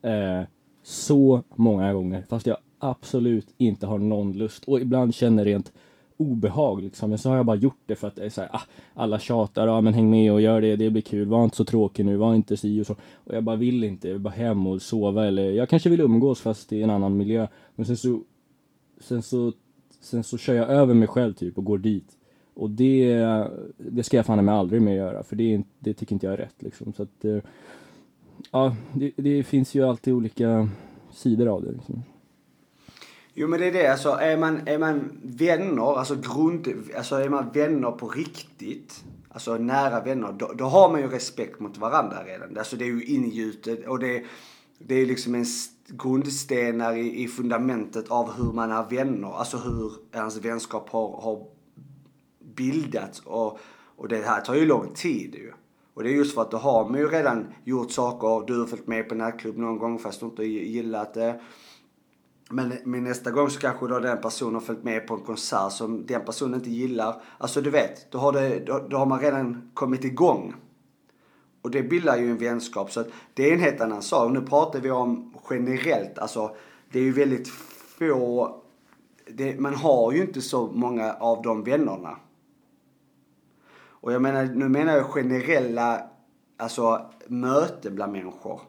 [0.03, 0.43] Eh,
[0.83, 5.73] så många gånger, fast jag absolut inte har någon lust och ibland känner rent
[6.17, 7.11] obehag liksom.
[7.11, 8.63] Men så har jag bara gjort det för att det är så här, ah,
[8.95, 11.65] alla tjatar, ja men häng med och gör det, det blir kul, var inte så
[11.65, 12.97] tråkig nu, var inte si och så.
[13.15, 16.01] Och jag bara vill inte, jag vill bara hem och sova eller jag kanske vill
[16.01, 17.47] umgås fast i en annan miljö.
[17.75, 18.21] Men sen så,
[19.01, 19.53] sen så,
[20.01, 22.17] sen så kör jag över mig själv typ och går dit.
[22.55, 23.25] Och det,
[23.77, 26.37] det ska jag fan med aldrig mer göra för det, det tycker inte jag är
[26.37, 26.93] rätt liksom.
[26.93, 27.39] Så att, eh,
[28.53, 30.69] ja, det, det finns ju alltid olika
[31.11, 32.03] sidor av det liksom.
[33.39, 37.29] Jo men det är det, alltså är man, är man vänner, alltså grund, alltså är
[37.29, 42.25] man vänner på riktigt, alltså nära vänner, då, då har man ju respekt mot varandra
[42.25, 42.59] redan.
[42.59, 44.25] Alltså det är ju ingjutet och det,
[44.79, 45.45] det är liksom en
[45.89, 51.47] grundstenar i, i fundamentet av hur man är vänner, alltså hur ens vänskap har, har
[52.55, 53.59] bildats och,
[53.97, 55.53] och det här tar ju lång tid ju.
[55.95, 58.67] Och det är just för att då har man ju redan gjort saker, du har
[58.67, 61.41] följt med på nattklubb någon gång fast du inte gillat det.
[62.51, 65.73] Men, men nästa gång så kanske då den personen har följt med på en konsert
[65.73, 67.23] som den personen inte gillar.
[67.39, 70.55] Alltså du vet, då har, det, då, då har man redan kommit igång.
[71.63, 72.93] Och det bildar ju en vänskap.
[72.93, 74.33] Så att det är en helt annan sak.
[74.33, 76.57] Nu pratar vi om generellt, alltså
[76.93, 77.49] det är ju väldigt
[77.99, 78.55] få,
[79.27, 82.19] det, man har ju inte så många av de vännerna.
[84.07, 86.03] Och jag menar, nu menar jag generella,
[86.57, 88.61] alltså möten bland människor.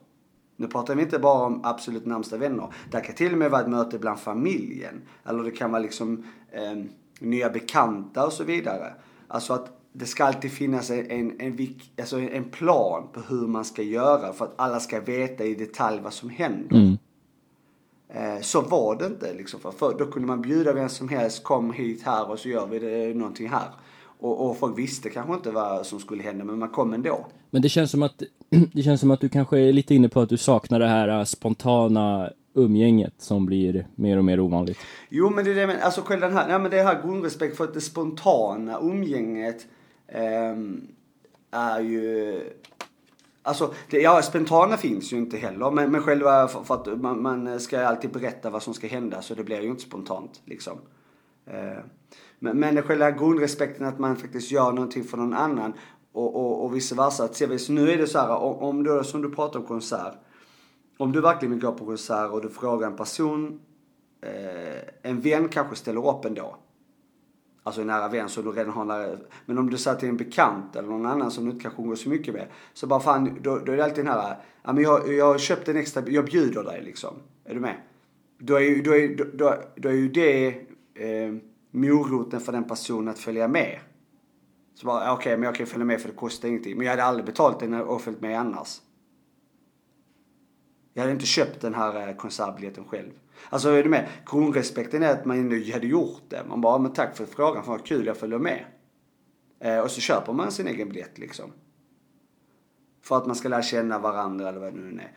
[0.58, 2.68] Nu pratar vi inte bara om absolut närmsta vänner.
[2.92, 5.02] Det kan till och med vara ett möte bland familjen.
[5.26, 6.84] Eller det kan vara liksom eh,
[7.20, 8.94] nya bekanta och så vidare.
[9.28, 13.66] Alltså att det ska alltid finnas en, en, en, alltså en plan på hur man
[13.66, 16.98] ska göra för att alla ska veta i detalj vad som händer.
[18.10, 19.60] Eh, så var det inte liksom.
[19.60, 22.68] För, för då kunde man bjuda vem som helst, kom hit här och så gör
[22.68, 23.70] vi det, någonting här.
[24.20, 27.28] Och, och folk visste kanske inte vad som skulle hända men man kom ändå.
[27.50, 28.24] Men det känns som att
[28.74, 31.08] det känns som att du kanske är lite inne på att du saknar det här
[31.08, 34.80] äh, spontana umgänget som blir mer och mer ovanligt.
[35.10, 37.58] Jo men det är det, men alltså själva den här, nej men det här grundrespekt
[37.58, 39.66] för att det spontana umgänget
[40.08, 40.88] ehm,
[41.52, 42.40] är ju,
[43.44, 47.22] alltså det, ja spontana finns ju inte heller men, men själva för, för att man,
[47.22, 50.78] man ska alltid berätta vad som ska hända så det blir ju inte spontant liksom.
[51.46, 51.84] Eh,
[52.40, 55.74] men, men själva grundrespekten att man faktiskt gör någonting för någon annan
[56.18, 57.24] och, och, och vice versa.
[57.24, 59.66] Att se, så nu är det så här, om, om du, som du pratar om
[59.66, 60.14] konsert.
[60.98, 63.60] Om du verkligen vill gå på konsert och du frågar en person
[64.22, 66.56] eh, en vän kanske ställer upp ändå.
[67.64, 69.18] Alltså en nära vän som du redan har nära.
[69.46, 72.02] Men om du säger till en bekant eller någon annan som du inte kanske umgås
[72.02, 72.48] så mycket med.
[72.74, 75.38] Så bara fan, då, då är det alltid den här, ja men jag, jag har
[75.38, 77.14] köpt en extra, jag bjuder dig liksom.
[77.46, 77.76] Är du med?
[78.38, 80.48] Då är ju, då är, då, då, då är ju det
[80.94, 81.36] eh,
[81.72, 83.80] moroten för den personen att följa med.
[84.78, 86.78] Så bara, okej, okej men jag kan ju följa med för det kostar ingenting.
[86.78, 88.82] Men jag hade aldrig betalt den och följt med annars.
[90.94, 93.12] Jag hade inte köpt den här eh, konsertbiljetten själv.
[93.50, 94.10] Alltså är du med?
[94.32, 96.44] Grundrespekten är att man ändå hade gjort det.
[96.50, 98.66] Man bara, men tack för frågan, fan vad kul jag följer med.
[99.60, 101.52] Eh, och så köper man sin egen biljett liksom.
[103.02, 105.12] För att man ska lära känna varandra eller vad det nu är.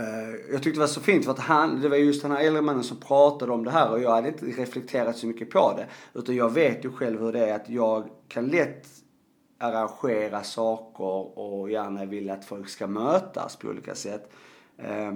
[0.00, 2.44] Eh, jag tyckte det var så fint för att han, det var just den här
[2.44, 5.74] äldre mannen som pratade om det här och jag hade inte reflekterat så mycket på
[5.76, 5.86] det.
[6.18, 8.86] Utan jag vet ju själv hur det är att jag kan lätt
[9.58, 14.32] arrangera saker och gärna vill att folk ska mötas på olika sätt.
[14.78, 15.14] Eh,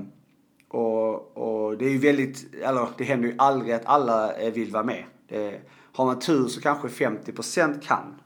[0.68, 4.84] och, och det är ju väldigt, eller det händer ju aldrig att alla vill vara
[4.84, 5.04] med.
[5.28, 5.60] Det,
[5.92, 8.20] har man tur så kanske 50% kan.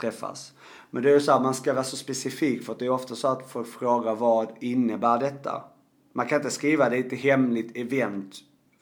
[0.00, 0.52] träffas.
[0.90, 2.90] Men det är ju så här, man ska vara så specifik för att det är
[2.90, 5.64] ofta så att folk frågar vad innebär detta?
[6.12, 8.34] Man kan inte skriva det är ett hemligt event,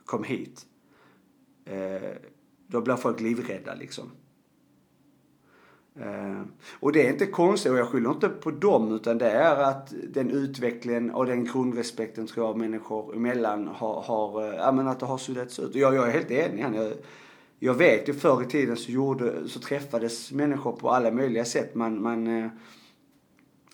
[0.05, 0.67] kom hit.
[1.65, 2.11] Eh,
[2.67, 4.11] då blir folk livrädda liksom.
[6.01, 6.43] Eh,
[6.81, 9.95] och det är inte konstigt och jag skyller inte på dem utan det är att
[10.09, 15.01] den utvecklingen och den grundrespekten tror jag människor emellan har, har eh, ja men att
[15.01, 15.71] det har suddats ut.
[15.71, 16.65] Och jag, jag är helt enig.
[16.75, 16.93] Jag,
[17.59, 21.75] jag vet ju förr i tiden så, gjorde, så träffades människor på alla möjliga sätt.
[21.75, 22.51] Man, man eh,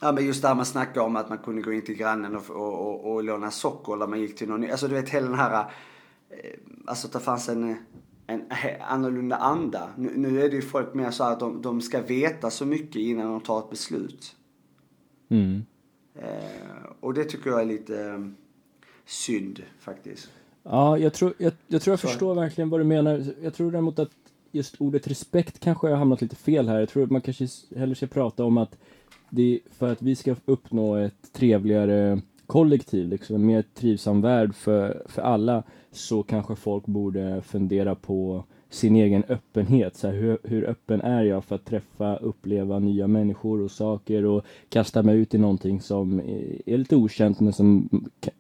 [0.01, 2.51] Ja men just där man snackade om att man kunde gå in till grannen och,
[2.51, 5.39] och, och, och låna socker eller man gick till någon Alltså du vet hela den
[5.39, 5.65] här,
[6.87, 7.77] alltså att det fanns en
[8.27, 8.45] en
[8.81, 9.91] annorlunda anda.
[9.97, 12.97] Nu, nu är det ju folk mer så att de, de ska veta så mycket
[12.97, 14.37] innan de tar ett beslut.
[15.29, 15.63] Mm.
[16.15, 18.27] Eh, och det tycker jag är lite eh,
[19.05, 20.31] synd faktiskt.
[20.63, 23.25] Ja, jag tror jag, jag, tror jag förstår verkligen vad du menar.
[23.43, 24.11] Jag tror däremot att
[24.53, 26.81] just ordet respekt kanske har hamnat lite fel här.
[26.81, 27.47] Jag tror att man kanske
[27.77, 28.79] hellre ska prata om att
[29.31, 34.55] det är för att vi ska uppnå ett trevligare kollektiv, liksom en mer trivsam värld
[34.55, 39.97] för, för alla, så kanske folk borde fundera på sin egen öppenhet.
[39.97, 44.25] Så här, hur, hur öppen är jag för att träffa, uppleva nya människor och saker
[44.25, 46.21] och kasta mig ut i någonting som
[46.67, 47.89] är lite okänt men som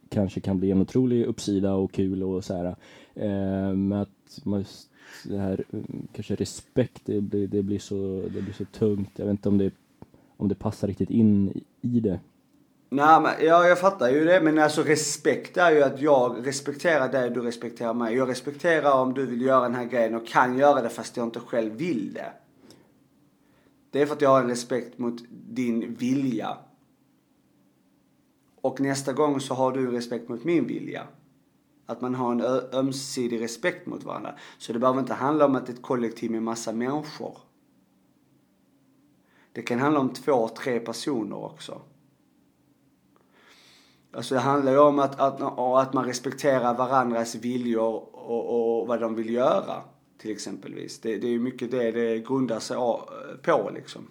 [0.08, 2.76] kanske kan bli en otrolig uppsida och kul och så här.
[3.14, 4.64] Eh, men att man,
[5.24, 9.10] det här, mm, kanske respekt, det blir, det blir, så, det blir så tungt.
[9.16, 9.72] Jag vet inte om det,
[10.36, 12.20] om det passar riktigt in i det.
[12.94, 14.40] Nej, men, ja, jag fattar ju det.
[14.40, 18.16] Men alltså respekt är ju att jag respekterar dig, du respekterar mig.
[18.16, 21.26] Jag respekterar om du vill göra den här grejen och kan göra det fast jag
[21.26, 22.32] inte själv vill det.
[23.90, 26.56] Det är för att jag har en respekt mot din vilja.
[28.60, 31.06] Och nästa gång så har du respekt mot min vilja.
[31.86, 32.40] Att man har en
[32.72, 34.34] ömsesidig respekt mot varandra.
[34.58, 37.36] Så det behöver inte handla om att det är ett kollektiv med massa människor.
[39.52, 41.82] Det kan handla om två, tre personer också.
[44.12, 49.00] Alltså det handlar ju om att, att, att man respekterar varandras viljor och, och vad
[49.00, 49.82] de vill göra.
[50.18, 51.00] Till exempelvis.
[51.00, 52.76] Det, det är ju mycket det det grundar sig
[53.42, 54.08] på liksom.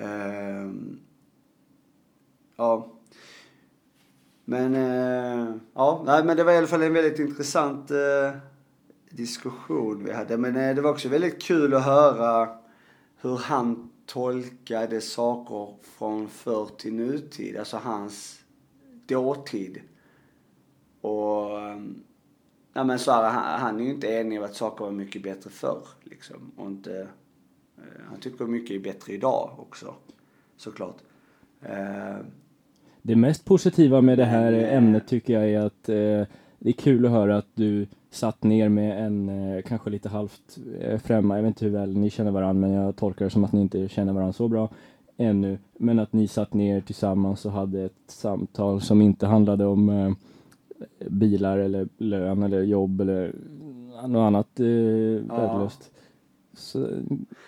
[0.00, 0.72] Uh,
[2.56, 2.92] ja.
[4.44, 8.38] Men, uh, ja, nej men det var i alla fall en väldigt intressant uh,
[9.10, 10.36] diskussion vi hade.
[10.36, 12.48] Men uh, det var också väldigt kul att höra
[13.20, 18.44] hur han tolkade saker från förr till nutid, alltså hans
[19.06, 19.80] dåtid.
[21.00, 22.02] Och, ehm,
[22.72, 25.22] ja men så här, han, han är ju inte enig om att saker var mycket
[25.22, 26.52] bättre förr liksom.
[26.56, 27.00] Och inte,
[27.76, 29.94] eh, han tycker mycket är bättre idag också,
[30.56, 30.96] såklart.
[31.62, 32.16] Eh,
[33.02, 36.72] det mest positiva med det här men, ämnet tycker jag är att eh, det är
[36.72, 41.36] kul att höra att du satt ner med en eh, kanske lite halvt eh, främma,
[41.36, 43.60] jag vet inte hur väl ni känner varandra men jag tolkar det som att ni
[43.60, 44.68] inte känner varandra så bra
[45.16, 45.58] ännu.
[45.76, 50.12] Men att ni satt ner tillsammans och hade ett samtal som inte handlade om eh,
[51.08, 53.34] bilar eller lön eller jobb eller
[54.06, 54.66] något annat eh,
[55.36, 55.90] värdelöst.
[56.54, 56.78] Så...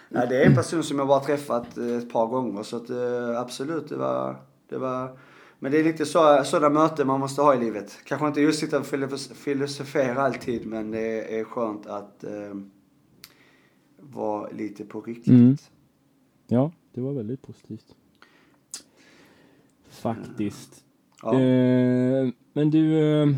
[0.09, 2.91] Nej, det är en person som jag bara träffat eh, ett par gånger så att
[2.91, 4.37] eh, absolut, det var,
[4.69, 5.19] det var
[5.63, 7.99] men det är lite så, sådana möten man måste ha i livet.
[8.05, 8.87] Kanske inte just sitta och
[9.37, 12.55] filosofera alltid, men det är skönt att eh,
[13.97, 15.29] vara lite på riktigt.
[15.29, 15.57] Mm.
[16.47, 17.95] Ja, det var väldigt positivt.
[19.89, 20.85] Faktiskt.
[21.23, 21.41] Ja.
[21.41, 23.29] Eh, men du, eh,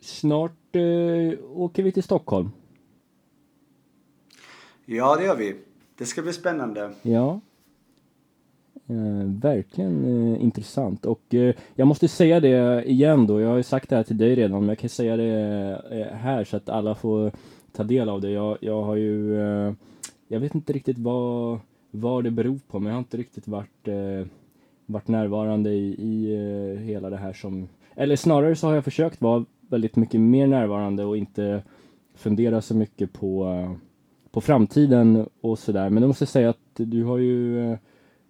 [0.00, 2.50] snart eh, åker vi till Stockholm.
[4.84, 5.56] Ja, det gör vi.
[5.96, 6.92] Det ska bli spännande.
[7.02, 7.40] Ja.
[8.90, 13.62] Eh, verkligen eh, intressant och eh, jag måste säga det igen då, jag har ju
[13.62, 16.68] sagt det här till dig redan men jag kan säga det eh, här så att
[16.68, 17.32] alla får
[17.72, 18.30] ta del av det.
[18.30, 19.72] Jag, jag har ju, eh,
[20.28, 21.58] jag vet inte riktigt vad,
[21.90, 24.26] vad det beror på men jag har inte riktigt varit, eh,
[24.86, 29.20] varit närvarande i, i eh, hela det här som, eller snarare så har jag försökt
[29.20, 31.62] vara väldigt mycket mer närvarande och inte
[32.14, 33.64] fundera så mycket på,
[34.30, 35.90] på framtiden och sådär.
[35.90, 37.78] Men då måste jag säga att du har ju eh,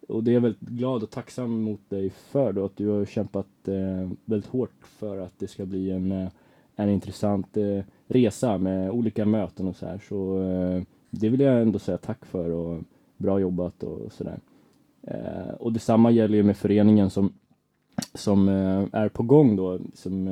[0.09, 3.05] och det är jag väldigt glad och tacksam mot dig för då, att du har
[3.05, 6.28] kämpat eh, väldigt hårt för att det ska bli en, eh,
[6.76, 10.03] en intressant eh, resa med olika möten och så här.
[10.09, 12.82] Så eh, det vill jag ändå säga tack för och
[13.16, 14.39] bra jobbat och sådär.
[15.03, 17.32] Eh, och detsamma gäller ju med föreningen som,
[18.14, 19.78] som eh, är på gång då.
[19.95, 20.28] Som,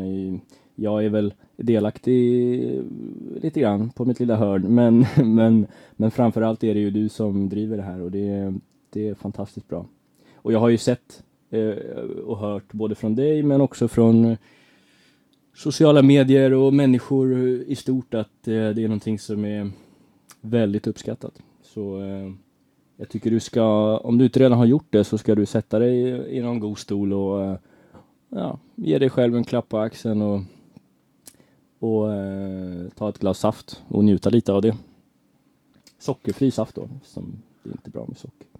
[0.74, 2.82] jag är väl delaktig eh,
[3.42, 7.48] lite grann på mitt lilla hörn men, men, men framförallt är det ju du som
[7.48, 8.54] driver det här och det,
[8.96, 9.86] det är fantastiskt bra.
[10.34, 11.70] Och jag har ju sett eh,
[12.26, 14.38] och hört både från dig men också från eh,
[15.54, 17.36] sociala medier och människor
[17.66, 19.70] i stort att eh, det är någonting som är
[20.40, 21.42] väldigt uppskattat.
[21.62, 22.32] Så eh,
[22.96, 25.78] jag tycker du ska, om du inte redan har gjort det så ska du sätta
[25.78, 25.98] dig
[26.36, 27.58] i, någon god stol och eh,
[28.28, 30.40] ja, ge dig själv en klapp på axeln och,
[31.78, 34.76] och eh, ta ett glas saft och njuta lite av det.
[35.98, 38.55] Sockerfri saft då, som det är inte bra med socker.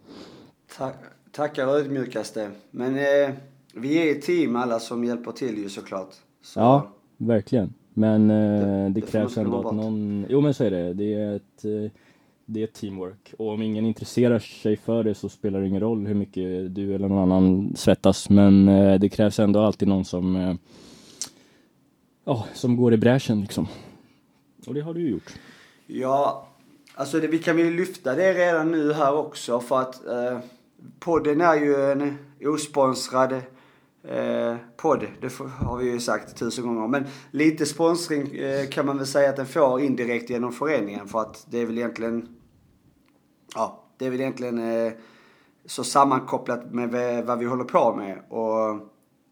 [0.78, 0.92] Ta
[1.32, 2.50] tackar ödmjukaste.
[2.70, 3.34] Men eh,
[3.74, 6.14] vi är ett team alla som hjälper till ju såklart.
[6.42, 7.74] Så, Ja, verkligen.
[7.94, 10.92] Men eh, det, det krävs ändå att någon, jo men så är det.
[10.92, 11.90] Det är ett, eh,
[12.46, 13.34] det är teamwork.
[13.38, 16.94] Och om ingen intresserar sig för det så spelar det ingen roll hur mycket du
[16.94, 18.30] eller någon annan svettas.
[18.30, 20.54] Men eh, det krävs ändå alltid någon som, eh,
[22.24, 23.68] ja, som går i bräschen liksom.
[24.66, 25.32] Och det har du ju gjort.
[25.86, 26.48] Ja,
[26.94, 30.38] alltså det, vi kan väl lyfta det redan nu här också för att eh,
[31.00, 33.32] podden är ju en osponsrad
[34.02, 35.06] eh, podd.
[35.20, 36.88] Det har vi ju sagt tusen gånger.
[36.88, 41.20] Men lite sponsring eh, kan man väl säga att den får indirekt genom föreningen för
[41.20, 42.36] att det är väl egentligen
[43.54, 44.92] ja, det är väl egentligen eh,
[45.64, 48.18] så sammankopplat med vad vi håller på med.
[48.28, 48.70] Och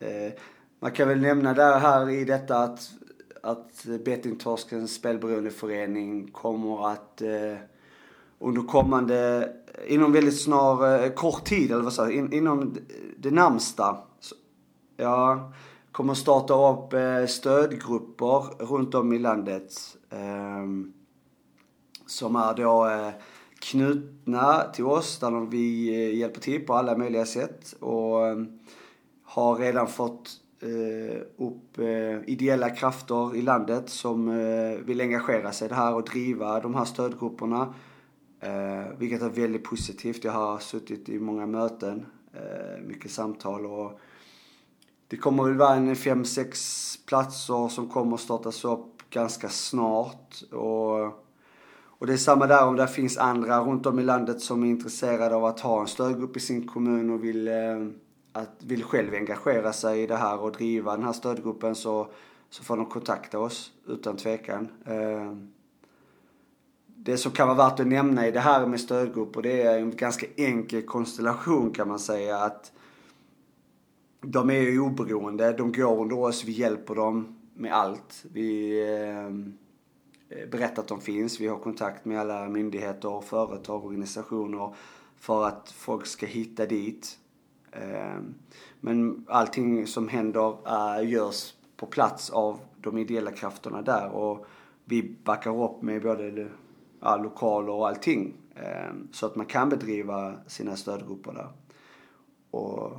[0.08, 0.32] eh,
[0.80, 2.90] man kan väl nämna där här i detta att,
[3.42, 7.54] att Bettingtorskens spelberoendeförening kommer att eh,
[8.44, 9.48] under kommande,
[9.86, 12.76] inom väldigt snar, eh, kort tid eller vad säger jag, in, inom
[13.16, 13.98] det närmsta,
[14.96, 15.52] ja,
[15.92, 19.72] kommer starta upp eh, stödgrupper runt om i landet.
[20.10, 20.92] Ehm,
[22.06, 23.12] som är då eh,
[23.60, 28.58] knutna till oss där vi hjälper till på alla möjliga sätt och ehm,
[29.24, 30.40] har redan fått
[31.36, 31.78] upp
[32.26, 34.28] ideella krafter i landet som
[34.84, 37.74] vill engagera sig i det här och driva de här stödgrupperna.
[38.44, 40.24] Eh, vilket är väldigt positivt.
[40.24, 44.00] Jag har suttit i många möten, eh, mycket samtal och
[45.08, 50.42] det kommer väl vara en fem, sex platser som kommer startas upp ganska snart.
[50.52, 51.04] Och,
[51.76, 54.66] och det är samma där om det finns andra runt om i landet som är
[54.66, 57.86] intresserade av att ha en stödgrupp i sin kommun och vill, eh,
[58.32, 62.08] att, vill själv engagera sig i det här och driva den här stödgruppen så,
[62.50, 64.68] så får de kontakta oss utan tvekan.
[64.86, 65.32] Eh,
[67.04, 69.96] det som kan vara värt att nämna i det här med stödgrupper det är en
[69.96, 72.38] ganska enkel konstellation kan man säga.
[72.38, 72.72] att
[74.20, 78.24] de är ju oberoende, de går under oss, vi hjälper dem med allt.
[78.32, 78.80] Vi
[80.28, 84.74] eh, berättar att de finns, vi har kontakt med alla myndigheter, företag, organisationer
[85.16, 87.18] för att folk ska hitta dit.
[87.72, 88.20] Eh,
[88.80, 94.46] men allting som händer eh, görs på plats av de ideella krafterna där och
[94.84, 96.48] vi backar upp med både
[97.04, 98.34] ja, lokaler och allting.
[98.56, 101.48] Ehm, så att man kan bedriva sina stödgrupper där.
[102.50, 102.92] Och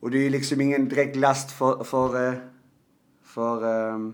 [0.00, 2.34] och det är ju liksom ingen direkt last för, för, eh,
[3.22, 4.12] för ehm,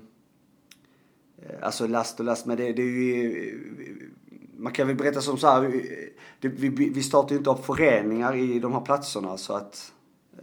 [1.42, 4.10] eh, alltså last och last, men det, det är ju,
[4.56, 8.34] man kan väl berätta som så här, vi- vi, vi startar ju inte upp föreningar
[8.36, 9.92] i de här platserna så att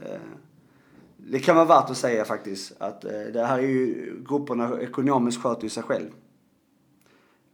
[0.02, 0.20] eh,
[1.18, 5.42] det kan vara värt att säga faktiskt att eh, det här är ju, grupperna ekonomiskt
[5.44, 6.10] sköter ju sig själv.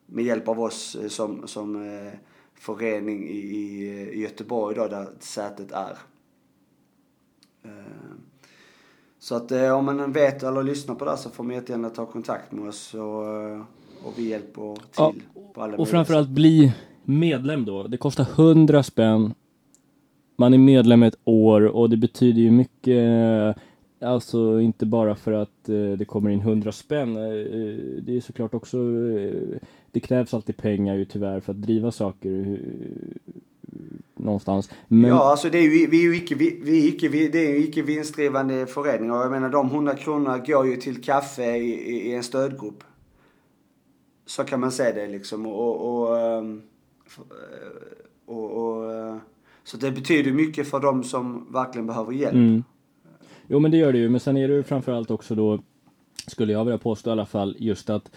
[0.06, 2.14] Med hjälp av oss eh, som, som eh,
[2.54, 5.98] förening i, i, i Göteborg då, där sätet är.
[7.64, 7.72] Eh,
[9.20, 11.90] Så att eh, om man vet eller lyssnar på det här så får man jättegärna
[11.90, 13.62] ta kontakt med oss och, eh,
[14.04, 15.14] och vi hjälper till Ja,
[15.54, 17.84] på alla Och framförallt bli medlem då.
[17.84, 19.34] Det kostar 100 spänn.
[20.38, 23.58] Man är medlem ett år och det betyder ju mycket.
[24.02, 27.18] Alltså inte bara för att eh, det kommer in 100 spänn.
[27.18, 29.58] eh, eh, Det är såklart också, eh,
[29.96, 33.34] det krävs alltid pengar ju tyvärr för att driva saker eh,
[34.16, 34.70] någonstans.
[34.88, 37.40] Men, Ja, alltså det är ju, vi är ju icke, vi, vi icke, vi, det
[37.40, 41.56] är ju icke vinstdrivande förening och jag menar de 100 kronorna går ju till kaffe
[41.58, 41.72] i,
[42.08, 42.84] i, en stödgrupp.
[44.26, 46.62] Så kan man säga det liksom och, och, ehm,
[47.08, 49.18] f- eh, och, och eh,
[49.64, 52.34] så det betyder mycket för de som verkligen behöver hjälp.
[52.34, 52.64] Mm.
[53.48, 55.60] Jo men det gör det ju, men sen är det ju framförallt också då,
[56.28, 58.12] skulle jag vilja påstå i alla fall, just att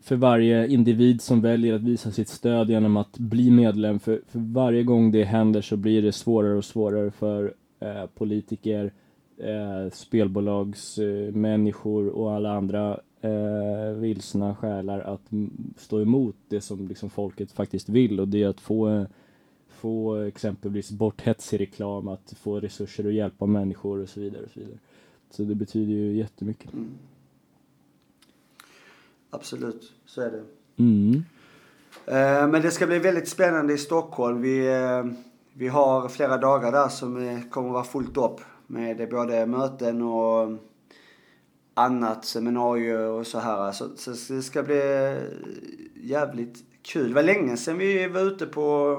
[0.00, 4.38] för varje individ som väljer att visa sitt stöd genom att bli medlem, för, för
[4.38, 8.92] varje gång det händer så blir det svårare och svårare för eh, politiker,
[9.38, 15.30] eh, spelbolagsmänniskor eh, och alla andra eh, vilsna själar att
[15.76, 19.04] stå emot det som liksom folket faktiskt vill och det är att få eh,
[19.80, 24.42] få exempelvis bort hets i reklam, att få resurser att hjälpa människor och så vidare.
[24.42, 24.78] Och så, vidare.
[25.30, 26.72] så det betyder ju jättemycket.
[26.72, 26.88] Mm.
[29.30, 30.42] Absolut, så är det.
[30.82, 31.14] Mm.
[32.06, 34.40] Eh, Men det ska bli väldigt spännande i Stockholm.
[34.42, 35.04] Vi, eh,
[35.52, 40.02] vi har flera dagar där som eh, kommer att vara fullt upp med både möten
[40.02, 40.58] och
[41.74, 43.72] annat, seminarier och så här.
[43.72, 45.16] Så, så det ska bli
[46.02, 47.08] jävligt kul.
[47.08, 48.96] Det var länge sedan vi var ute på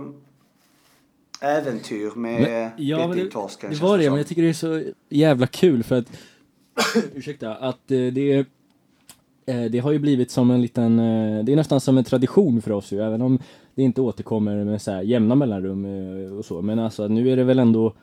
[1.42, 3.70] äventyr med Men- ja, det, bettingtorsken.
[3.70, 6.08] det känns var det, men jag tycker det är så jävla kul för att
[7.14, 8.46] ursäkta, att det eh,
[9.46, 12.72] det har ju blivit som en liten, eh, det är nästan som en tradition för
[12.72, 13.40] oss ju, även om
[13.76, 16.62] det inte återkommer med så här jämna mellanrum eh, och så.
[16.62, 17.94] Men alltså nu är det väl ändå,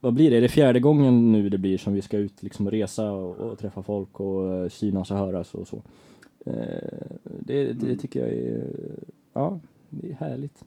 [0.00, 0.36] vad blir det?
[0.36, 3.58] Är det fjärde gången nu det blir som vi ska ut liksom resa och, och
[3.58, 5.82] träffa folk och eh, synas och höras och så.
[6.46, 8.64] Eh, Det, det tycker jag är,
[9.32, 9.60] ja,
[9.90, 10.64] det är härligt.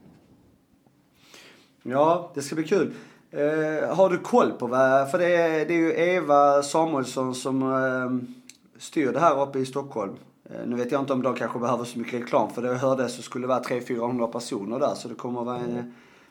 [1.84, 2.92] Ja, det ska bli kul.
[3.32, 7.62] Eh, har du koll på vad, för det är, det är ju Eva Samuelsson som
[7.62, 8.37] eh,
[8.80, 10.16] styr det här uppe i Stockholm.
[10.50, 12.76] Eh, nu vet jag inte om de kanske behöver så mycket reklam för det jag
[12.76, 15.84] hörde så skulle det vara 300-400 personer där så det kommer att vara en eh,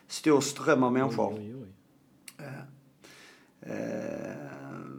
[0.07, 1.33] stor ström av människor.
[1.37, 1.67] Oj, oj.
[3.61, 3.73] Eh,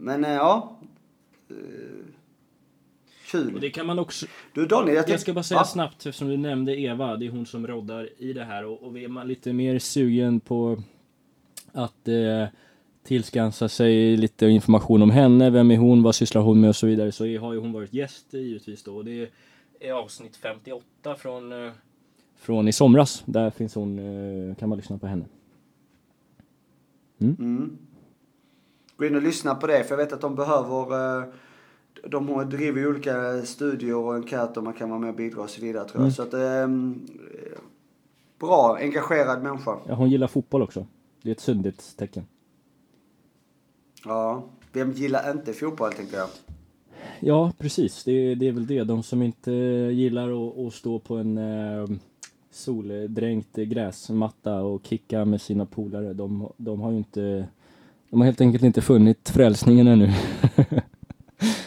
[0.00, 0.78] men ja.
[1.50, 1.56] Eh,
[3.24, 3.60] Och kul.
[3.60, 5.64] det kan man också, Du Daniel, jag, Jag ska bara säga Ja.
[5.64, 8.98] snabbt eftersom du nämnde Eva, det är hon som roddar i det här och, och
[8.98, 10.82] är man lite mer sugen på
[11.72, 12.44] att eh,
[13.04, 16.86] tillskansa sig lite information om henne, vem är hon, vad sysslar hon med och så
[16.86, 19.30] vidare så har ju hon varit gäst givetvis då och det
[19.80, 21.72] är avsnitt 58 från eh,
[22.36, 23.22] från i somras.
[23.26, 25.24] Där finns hon, eh, kan man lyssna på henne.
[27.20, 27.78] Mm.
[28.96, 31.28] Gå in och lyssna på det för jag vet att de behöver eh,
[32.08, 35.60] de driver ju olika studier och enkäter man kan vara med och bidra och så
[35.60, 36.12] vidare tror jag.
[36.12, 36.68] Så att eh,
[38.38, 39.78] bra, engagerad människa.
[39.88, 40.86] Ja, hon gillar fotboll också.
[41.22, 42.26] Det är ett sundhetstecken.
[44.04, 46.28] Ja, vem gillar inte fotboll tänker jag.
[47.20, 48.04] Ja, precis.
[48.04, 48.84] Det, det är väl det.
[48.84, 49.52] De som inte
[49.92, 51.86] gillar att, att stå på en eh,
[52.50, 57.48] soldränkt gräsmatta och kicka med sina polare, de, de har ju inte...
[58.10, 60.06] De har helt enkelt inte funnit frälsningen ännu.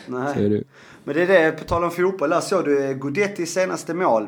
[0.08, 0.64] Nej.
[1.04, 4.28] Men det är det, på tal om fotboll, där såg du Gudettis senaste mål.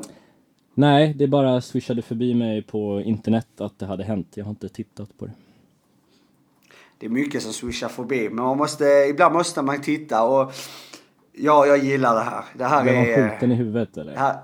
[0.74, 4.28] Nej, det bara swishade förbi mig på internet att det hade hänt.
[4.36, 5.32] Jag har inte tittat på det.
[7.04, 10.54] Det är mycket som swishar förbi, men man måste, ibland måste man titta och
[11.34, 12.44] ja, jag gillar det här.
[12.54, 13.30] Det här han är...
[13.30, 14.12] skjuten i huvudet eller?
[14.14, 14.36] Det här,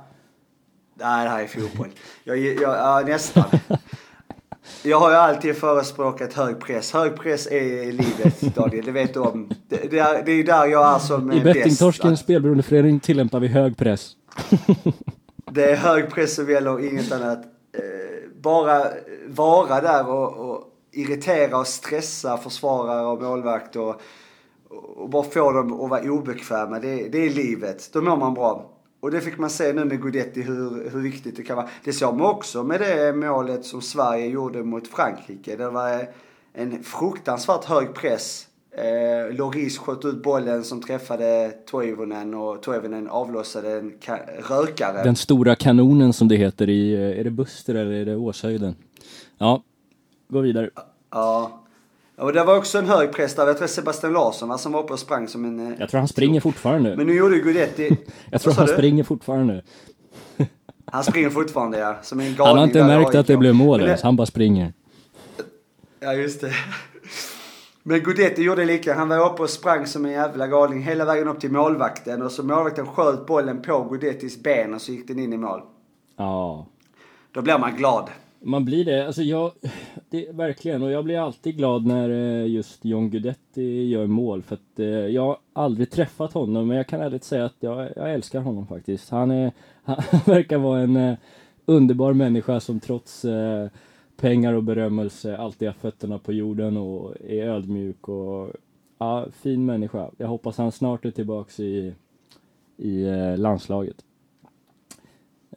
[0.94, 1.88] nej, det här är fotboll.
[2.24, 3.44] Jag, jag, ja, nästan.
[4.84, 6.94] Jag har ju alltid förespråkat hög press.
[6.94, 8.86] Hög press är livet, Daniel.
[8.86, 9.50] Det vet du om.
[9.68, 11.54] Det, det, är, det är där jag är som I bäst.
[11.54, 14.12] Bettingtorskens spelberoendeförening tillämpar vi hög press.
[15.52, 17.40] Det är hög press som gäller inget annat.
[17.74, 18.84] Eh, bara
[19.28, 24.02] vara där och, och irritera och stressa försvarare och målvakt och,
[24.96, 26.80] och bara få dem att vara obekväma.
[26.80, 27.90] Det, det är livet.
[27.94, 28.70] Då mår man bra.
[29.02, 31.70] Och det fick man se nu med Guidetti hur, hur viktigt det kan vara.
[31.84, 35.56] Det såg man också med det målet som Sverige gjorde mot Frankrike.
[35.56, 36.08] Det var
[36.54, 38.46] en fruktansvärt hög press.
[38.72, 45.04] Eh, Loris sköt ut bollen som träffade Toivonen och Toivonen avlossade en ka- rökare.
[45.04, 48.76] Den stora kanonen som det heter i, eh, är det Buster eller är det Åshöjden?
[49.38, 49.64] Ja,
[50.30, 50.70] gå vidare.
[51.12, 51.62] Ja.
[52.18, 53.48] Och det var också en hög press där.
[53.48, 55.68] Jag tror Sebastian Larsson va, som var uppe och sprang som en...
[55.74, 56.96] eh, Jag tror han springer fortfarande.
[56.96, 57.98] Men nu gjorde ju Guidetti...
[58.32, 58.74] Jag tror han du?
[58.74, 59.62] springer fortfarande.
[60.92, 61.96] Han springer fortfarande ja.
[62.02, 62.46] Som en galning.
[62.48, 64.74] Han har inte märkt att det blev mål ens, han bara springer.
[66.00, 66.52] Ja, just det.
[67.84, 68.94] Men Guidetti gjorde lika.
[68.96, 72.22] Han var uppe och sprang som en jävla galning hela vägen upp till målvakten.
[72.22, 75.62] Och så målvakten sköt bollen på Guidettis ben och så gick den in i mål.
[76.18, 76.66] Ja,
[77.32, 78.10] Då blir man glad
[78.42, 79.08] man blir det.
[79.08, 79.52] Alltså jag,
[80.10, 80.84] det, verkligen.
[80.84, 84.44] Och jag blir alltid glad när eh, just John Guidetti gör mål.
[84.44, 87.90] För att eh, jag har aldrig träffat honom, men jag kan ärligt säga att jag,
[87.96, 89.10] jag älskar honom faktiskt.
[89.10, 89.52] Han, är,
[89.84, 91.18] han verkar vara en eh,
[91.66, 93.26] underbar människa som trots
[94.18, 98.52] pengar och berömmelse alltid har fötterna på jorden och är ödmjuk och
[98.98, 100.10] ja, fin människa.
[100.18, 101.94] Jag hoppas han snart är tillbaks i,
[102.78, 103.06] i
[103.38, 103.96] landslaget.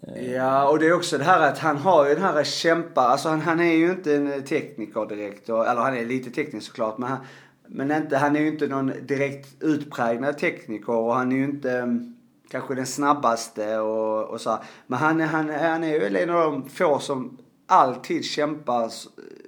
[0.07, 3.29] Ja, och det är också det här att han har ju den här kämpa, alltså
[3.29, 6.67] han, han är ju inte en eh, tekniker direkt, och, eller han är lite teknisk
[6.67, 7.19] såklart, men han,
[7.67, 11.73] men inte, han är ju inte någon direkt utpräglad tekniker och han är ju inte
[11.73, 12.17] mm,
[12.51, 14.59] kanske den snabbaste och, och så här.
[14.87, 18.91] Men han, han, han är ju en av de få som alltid kämpar eh,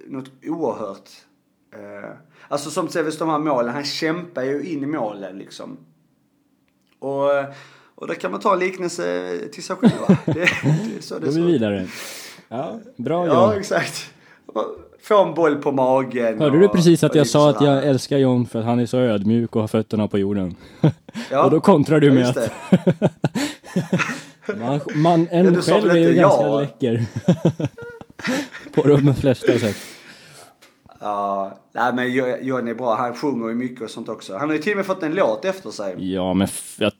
[0.07, 1.09] något oerhört.
[1.73, 2.11] Eh,
[2.47, 5.77] alltså som till exempel de här målen, han kämpar ju in i målen liksom.
[6.99, 7.29] Och,
[7.95, 10.17] och där kan man ta en liknelse till sig själv va?
[10.25, 11.87] Det, det är så det Då går vi vidare.
[12.49, 13.59] Ja, bra Ja, John.
[13.59, 14.11] exakt.
[15.03, 16.39] Få en boll på magen.
[16.39, 18.97] Hörde du precis att jag sa att jag älskar John för att han är så
[18.97, 20.55] ödmjuk och har fötterna på jorden?
[21.31, 22.51] Ja, och då kontrar du ja, med att
[24.59, 26.59] man, man, Ja, en sa själv är ju ganska ja?
[26.59, 27.05] läcker.
[28.81, 29.75] på de flesta sätt.
[30.99, 32.95] Ja, nej men Johnny John är bra.
[32.95, 34.37] Han sjunger ju mycket och sånt också.
[34.37, 36.13] Han har ju till och med fått en låt efter sig.
[36.13, 36.47] Ja, men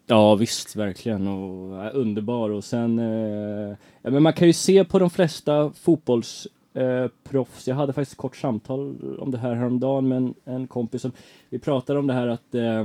[0.08, 1.28] Ja visst, verkligen.
[1.28, 2.50] Och, ja, underbar.
[2.50, 6.48] Och sen, eh, ja, men man kan ju se på de flesta fotbollsproffs.
[6.74, 7.68] Eh, proffs.
[7.68, 11.02] jag hade faktiskt ett kort samtal om det här häromdagen med en, en kompis.
[11.02, 11.12] Som,
[11.50, 12.80] vi pratade om det här att eh,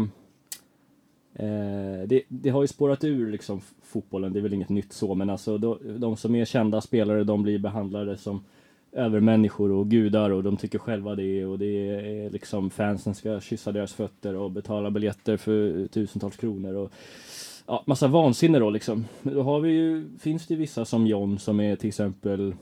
[1.35, 4.33] eh, det, det, har ju spårat ur liksom fotbollen.
[4.33, 7.43] Det är väl inget nytt så, men alltså då, de som är kända spelare, de
[7.43, 8.45] blir behandlade som
[8.93, 13.73] övermänniskor och gudar och de tycker själva det och det är liksom fansen ska kyssa
[13.73, 16.93] deras fötter och betala biljetter för tusentals kronor och
[17.67, 19.05] ja, massa vansinne då liksom.
[19.23, 22.55] Då har vi ju, finns det vissa som John som är till exempel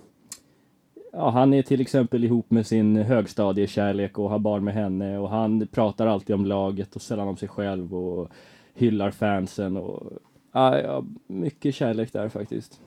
[1.12, 5.31] Ja, han är till exempel ihop med sin högstadiekärlek och har barn med henne och
[5.31, 8.29] han pratar alltid om laget och sällan om sig själv och
[8.74, 10.12] hyllar fansen och
[10.53, 12.81] ja, ja mycket kärlek där faktiskt.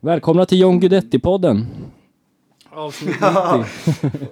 [0.00, 1.64] Välkomna till John Guidetti-podden.
[2.76, 4.28] Avsnitt 90.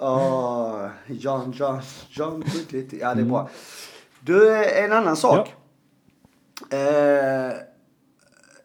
[0.00, 2.98] Åh, John, John, John Guidetti.
[3.00, 3.48] Ja, det är bra.
[4.20, 5.54] Du, en annan sak.
[6.70, 6.76] Ja.
[6.76, 7.52] Eh,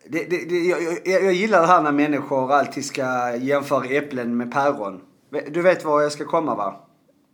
[0.10, 4.38] det, det, det, jag, jag, jag, gillar det här när människor alltid ska jämföra äpplen
[4.38, 5.02] med päron.
[5.50, 6.76] Du vet var jag ska komma va?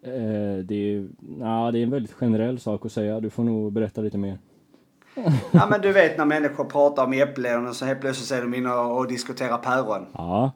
[0.06, 3.20] Eh, det, är, na, det är en väldigt generell sak att säga.
[3.20, 4.40] Du får nog berätta lite mer.
[5.52, 8.54] ja men du vet när människor pratar om äpplen och så helt plötsligt är de
[8.54, 10.06] inne och, och diskuterar päron.
[10.14, 10.52] Ja.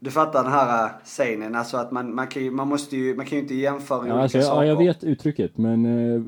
[0.00, 3.16] Du fattar den här äh, scenen, alltså att man, man, kan ju, man måste ju,
[3.16, 4.62] man kan ju inte jämföra ja, olika alltså, saker.
[4.62, 5.84] Ja, jag vet uttrycket, men...
[5.84, 6.22] Äh,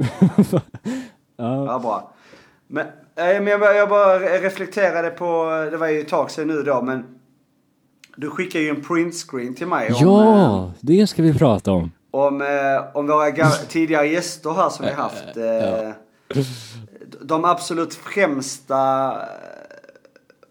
[1.37, 1.67] ja.
[1.67, 2.13] ja, bra.
[2.67, 6.63] Men, äh, men jag, jag bara reflekterade på, det var ju ett tag sedan nu
[6.63, 7.05] då, men
[8.17, 9.93] du skickade ju en printscreen till mig.
[9.93, 11.91] Om, ja, det ska vi prata om.
[12.11, 12.43] Om,
[12.95, 15.37] om våra tidigare gäster här som vi haft.
[15.37, 15.91] Äh,
[17.23, 19.13] de absolut främsta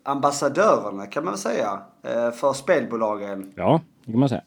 [0.03, 1.79] ambassadörerna kan man väl säga.
[2.03, 3.51] Eh, för spelbolagen.
[3.55, 4.41] Ja, det kan man säga.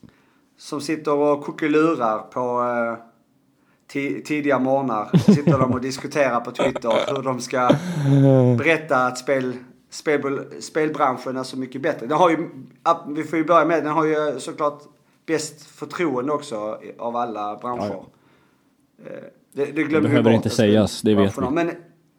[0.58, 3.06] Som sitter och kuckelurar på eh,
[4.24, 5.16] tidiga morgnar.
[5.32, 7.70] Sitter de och diskuterar på Twitter hur de ska
[8.58, 9.56] berätta att spel,
[9.90, 12.06] spel, spelbranschen är så mycket bättre.
[12.06, 12.48] Den har ju,
[13.08, 14.82] vi får ju börja med, den har ju såklart
[15.26, 17.88] bäst förtroende också av alla branscher.
[17.88, 18.04] Ja,
[18.96, 19.10] ja.
[19.10, 21.50] Eh, det, det glömmer det behöver inte sägas, det vet vi.
[21.50, 21.70] Men,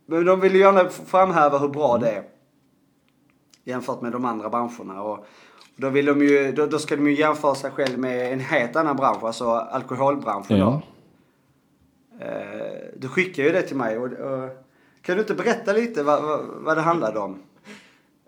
[0.05, 2.23] men de vill ju gärna framhäva hur bra det är
[3.63, 5.03] jämfört med de andra branscherna.
[5.03, 5.25] Och
[5.75, 8.75] då, vill de ju, då, då ska de ju jämföra sig själv med en helt
[8.75, 10.57] annan bransch, alltså alkoholbranschen.
[10.57, 10.81] Ja.
[12.19, 13.97] Eh, du skickade ju det till mig.
[13.97, 14.49] Och, och,
[15.01, 17.39] kan du inte berätta lite vad, vad, vad det handlade om?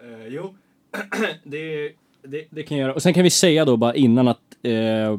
[0.04, 0.56] Uh, jo,
[1.44, 1.92] det,
[2.24, 2.94] det, det, kan jag göra.
[2.94, 5.18] Och sen kan vi säga då bara innan att eh,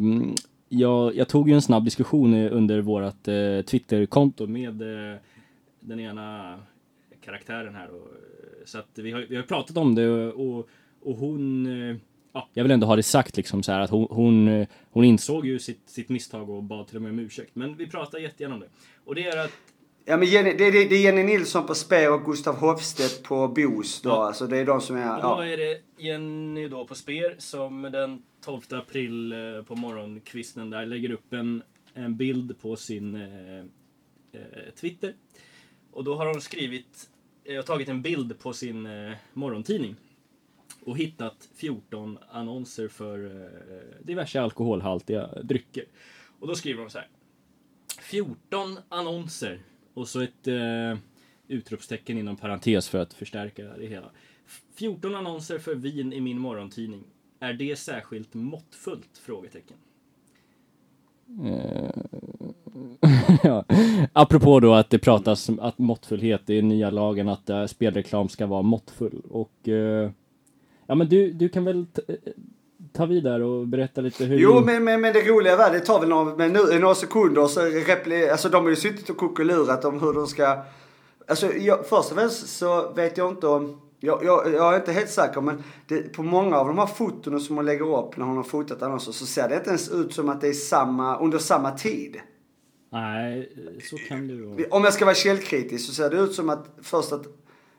[0.69, 5.19] jag, jag, tog ju en snabb diskussion under vårt eh, Twitterkonto med eh,
[5.81, 6.59] den ena
[7.27, 7.89] karaktären här.
[7.89, 8.09] Och,
[8.65, 10.69] så att vi har, vi har pratat om det och,
[11.03, 11.97] och hon eh,
[12.37, 15.05] Ja, jag vill ändå ha det sagt liksom så här att hon, hon, eh, hon
[15.05, 17.51] insåg ju sitt, sitt misstag och bad till och med om ursäkt.
[17.55, 18.69] Men vi pratar jättegärna om det.
[19.05, 19.53] Och det är att
[20.09, 23.49] Ja men Jenny, det, det, det är Jenny Nilsson på Speer och Gustav Hofstedt på
[23.49, 24.09] Bos då.
[24.09, 24.27] Ja.
[24.27, 25.01] Alltså det är de som är...
[25.01, 25.31] Ja.
[25.31, 30.71] Och då är det Jenny då på Speer som den 12 april eh, på morgonkvisten
[30.71, 31.63] där lägger upp en,
[31.95, 33.59] en bild på sin eh,
[34.33, 35.15] eh, Twitter.
[35.93, 37.09] Och då har hon skrivit
[37.49, 39.97] jag har tagit en bild på sin eh, morgontidning
[40.85, 45.85] och hittat 14 annonser för eh, diverse alkoholhaltiga drycker.
[46.41, 47.09] Och då skriver de så här.
[48.01, 49.61] 14 annonser
[49.95, 50.99] och så ett eh,
[51.49, 54.11] utropstecken inom parentes för att förstärka det hela.
[54.75, 57.05] 14 annonser för vin i min morgontidning.
[57.41, 59.19] Är det särskilt måttfullt?
[59.19, 59.77] Frågetecken.
[61.45, 61.91] Eh,
[63.43, 63.65] ja.
[64.13, 68.47] Apropå då att det pratas att måttfullhet, det är nya lagen att uh, spelreklam ska
[68.47, 69.23] vara måttfull.
[69.31, 70.11] Och uh,
[70.87, 71.87] ja men du, du kan väl
[72.93, 74.39] ta vidare och berätta lite hur...
[74.39, 77.47] Jo men, men, men det roliga var det tar väl några, men nu, några sekunder
[77.47, 80.59] så repli, alltså de har ju suttit och kuckelurat om hur de ska...
[81.29, 84.93] Alltså jag, först och främst så vet jag inte om jag, jag, jag, är inte
[84.93, 88.27] helt säker men det, på många av de här fotona som hon lägger upp när
[88.27, 91.19] hon har fotat annonser så ser det inte ens ut som att det är samma,
[91.19, 92.17] under samma tid.
[92.93, 93.53] Nej,
[93.91, 94.67] så kan det vara.
[94.71, 97.27] Om jag ska vara källkritisk så ser det ut som att först att,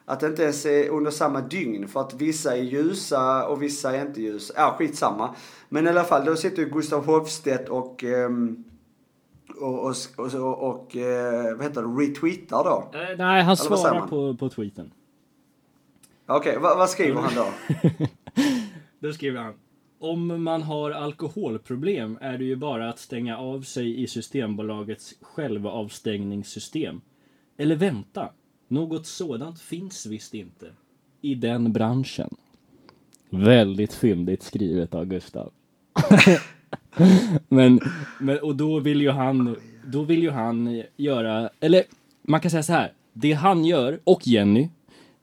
[0.06, 3.98] att det inte ens är under samma dygn för att vissa är ljusa och vissa
[3.98, 4.54] är inte ljusa.
[4.58, 5.36] Ja, skitsamma.
[5.70, 8.64] Men i alla fall, då sitter ju Gustav Hofstedt och um,
[9.60, 12.92] och, och, och, och, och eh, vad heter det, retweetar då?
[13.18, 14.92] Nej, han svarar på, på tweeten.
[16.30, 17.54] Okej, okay, vad skriver han då?
[19.08, 19.54] då skriver han.
[20.00, 27.02] Om man har alkoholproblem är det ju bara att stänga av sig i Systembolagets självavstängningssystem.
[27.58, 28.30] Eller vänta,
[28.68, 30.72] något sådant finns visst inte.
[31.22, 32.30] I den branschen.
[33.30, 35.52] Väldigt fyndigt skrivet av Gustav.
[37.48, 37.80] men,
[38.20, 39.56] men, och då vill ju han,
[39.86, 41.84] då vill ju han göra, eller
[42.22, 42.94] man kan säga så här.
[43.14, 44.70] Det han gör, och Jenny,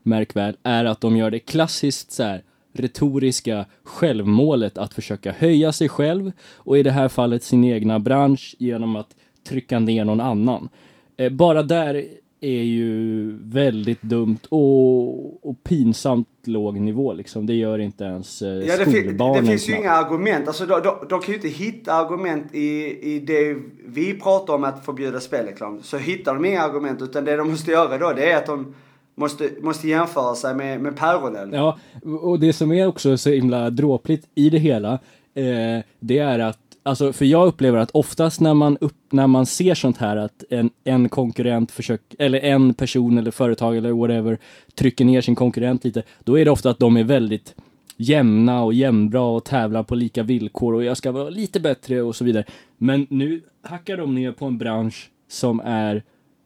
[0.05, 2.43] märk väl, är att de gör det klassiskt så här
[2.73, 8.55] retoriska självmålet att försöka höja sig själv och i det här fallet sin egna bransch
[8.59, 9.09] genom att
[9.49, 10.69] trycka ner någon annan.
[11.17, 12.05] Eh, bara där
[12.41, 17.47] är ju väldigt dumt och, och pinsamt låg nivå liksom.
[17.47, 20.49] Det gör inte ens eh, Ja, det, fin- det finns ju inga argument.
[20.49, 24.65] Alltså, de, de, de kan ju inte hitta argument i, i det vi pratar om
[24.65, 25.83] att förbjuda spelreklam.
[25.83, 28.75] Så hittar de inga argument utan det de måste göra då det är att de
[29.15, 31.53] måste, måste jämföra sig med, med päronen.
[31.53, 31.79] Ja,
[32.23, 34.93] och det som är också så himla dråpligt i det hela,
[35.35, 39.47] eh, det är att Alltså, för jag upplever att oftast när man, upp, när man
[39.47, 44.39] ser sånt här att en, en konkurrent försöker, eller en person eller företag eller whatever
[44.75, 47.55] trycker ner sin konkurrent lite, då är det ofta att de är väldigt
[47.97, 52.17] jämna och jämnbra och tävlar på lika villkor och jag ska vara lite bättre och
[52.17, 52.45] så vidare.
[52.77, 56.03] Men nu hackar de ner på en bransch som är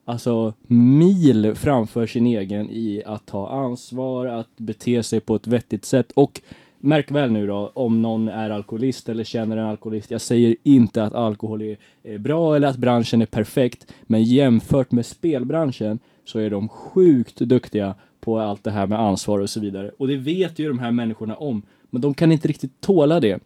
[0.09, 5.85] alltså mil framför sin egen i att ta ansvar, att bete sig på ett vettigt
[5.85, 6.41] sätt och
[6.81, 10.11] Märk väl nu då, om någon är alkoholist eller känner en alkoholist.
[10.11, 13.93] Jag säger inte att alkohol är, bra eller att branschen är perfekt.
[14.03, 19.39] Men jämfört med spelbranschen så är de sjukt duktiga på allt det här med ansvar
[19.39, 19.91] och så vidare.
[19.99, 21.63] Och det vet ju de här människorna om.
[21.91, 23.41] Men de kan inte riktigt tåla det.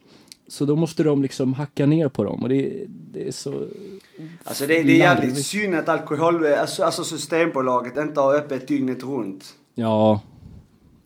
[0.52, 3.66] Så då måste de liksom hacka ner på dem och det, det är så...
[4.44, 9.02] Alltså det, det är jävligt synd att alkohol, alltså, alltså Systembolaget inte har öppet dygnet
[9.02, 9.44] runt.
[9.74, 10.20] Ja...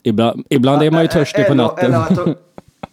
[0.02, 1.84] Ibland, ibland är man ju törstig på Eller- natten.
[1.84, 2.34] Eller att de,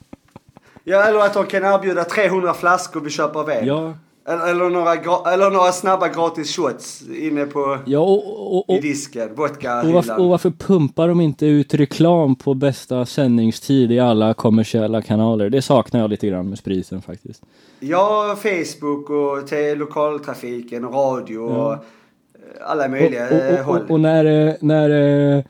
[0.83, 3.67] ja, eller att de kan erbjuda 300 flaskor vid köp av öl.
[3.67, 3.93] Ja,
[4.25, 8.77] Eller, eller, några, gra- eller några snabba gratis shots inne på ja och, och, i
[8.77, 9.29] och, disken.
[9.31, 15.01] och, varför, och varför pumpar de inte ut reklam på bästa sändningstid i alla kommersiella
[15.01, 15.49] kanaler?
[15.49, 17.43] Det saknar jag lite grann med spriten faktiskt.
[17.79, 21.73] Ja, Facebook och till lokaltrafiken och radio och Ja.
[22.35, 23.81] eh, alla möjliga och, och, håll.
[23.81, 24.89] och, och när, eh, när
[25.37, 25.43] eh,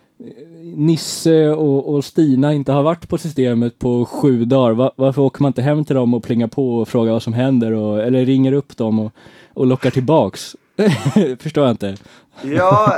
[0.76, 5.42] Nisse och, och Stina inte har varit på systemet på sju dagar, va, varför åker
[5.42, 7.72] man inte hem till dem och plingar på och frågar vad som händer?
[7.72, 9.12] Och, eller ringer upp dem och,
[9.54, 10.56] och lockar tillbaks?
[11.40, 11.96] Förstår jag inte.
[12.42, 12.98] Ja,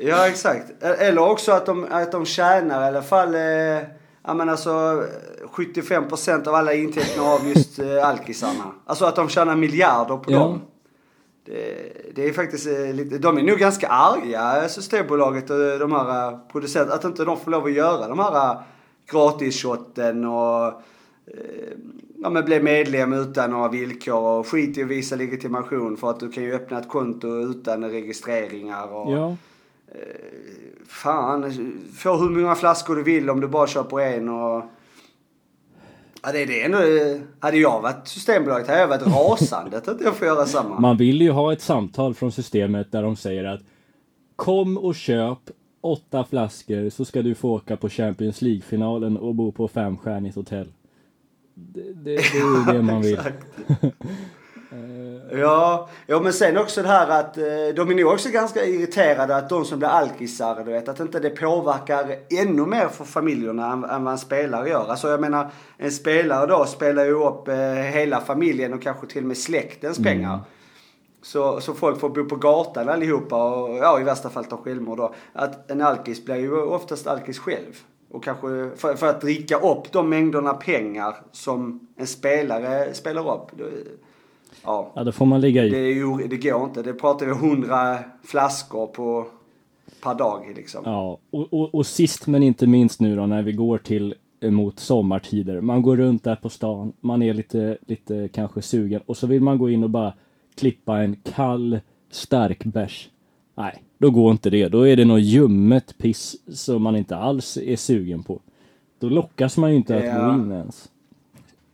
[0.00, 0.82] ja exakt.
[0.82, 3.40] Eller också att de, att de tjänar i alla fall, eh,
[4.26, 5.02] ja men alltså
[5.56, 8.64] 75% av alla intäkter av just eh, alkisarna.
[8.86, 10.38] Alltså att de tjänar miljarder på Ja.
[10.38, 10.60] dem.
[11.46, 15.92] Det, det är faktiskt eh, lite, de är nog ganska arga, eh, Systembolaget och de
[15.92, 18.60] här eh, producenterna, att inte de får lov att göra de här eh,
[19.10, 21.72] gratisshotten och eh,
[22.22, 26.20] ja, men bli medlem utan några villkor och skit i att visa legitimation för att
[26.20, 29.36] du kan ju öppna ett konto utan registreringar och Ja.
[30.88, 31.52] fan,
[31.96, 34.62] få hur många flaskor du vill om du bara köper en och
[36.24, 36.78] Ja det är det ändå,
[37.38, 40.80] hade jag varit Systembolaget hade jag varit rasande att jag får göra samma.
[40.80, 43.60] Man vill ju ha ett samtal från systemet där de säger att
[44.36, 45.38] kom och köp
[45.80, 50.72] åtta flaskor så ska du få åka på Champions League-finalen och bo på femstjärnigt hotell.
[51.54, 53.18] Det, det, det är ju det man vill.
[54.74, 55.40] Exakt.
[55.40, 57.44] Ja, ja, men sen också det här att eh,
[57.76, 61.20] de är nog också ganska irriterade att de som blir alkisar, du vet, att inte
[61.20, 64.90] det påverkar ännu mer för familjerna än, än vad en spelare gör.
[64.90, 69.22] Alltså jag menar, en spelare då spelar ju upp eh, hela familjen och kanske till
[69.22, 70.40] och med släktens pengar.
[71.22, 74.98] Så, så folk får bo på gatan allihopa och ja, i värsta fall ta självmord
[74.98, 75.14] då.
[75.32, 77.82] Att en alkis blir ju oftast alkis själv.
[78.10, 83.50] Och kanske för, för att dricka upp de mängderna pengar som en spelare spelar upp.
[84.64, 85.90] Det, ja, Ja, då får man ligga det, i.
[85.90, 86.82] är ju, det går inte.
[86.82, 89.26] Det pratar vi hundra flaskor på
[90.02, 90.82] per dag liksom.
[90.84, 94.78] Ja, och, och, och sist men inte minst nu då när vi går till mot
[94.80, 95.60] sommartider.
[95.60, 99.42] Man går runt där på stan, man är lite, lite kanske sugen och så vill
[99.42, 100.12] man gå in och bara
[100.54, 103.08] klippa en kall stark bärs.
[103.54, 104.68] Nej, då går inte det.
[104.68, 108.40] Då är det något ljummet piss som man inte alls är sugen på.
[108.98, 110.26] Då lockas man ju inte att Ja.
[110.28, 110.88] gå in ens.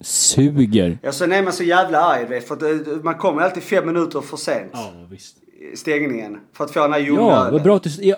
[0.01, 0.99] Suger.
[1.03, 3.87] Ja, sen är man så jävla arg vet, för att det, man kommer alltid fem
[3.87, 4.71] minuter för sent.
[4.73, 5.37] Ja, visst.
[5.75, 6.41] Stängningen.
[6.53, 8.17] För att få den här Ja, vad bra att du, ja,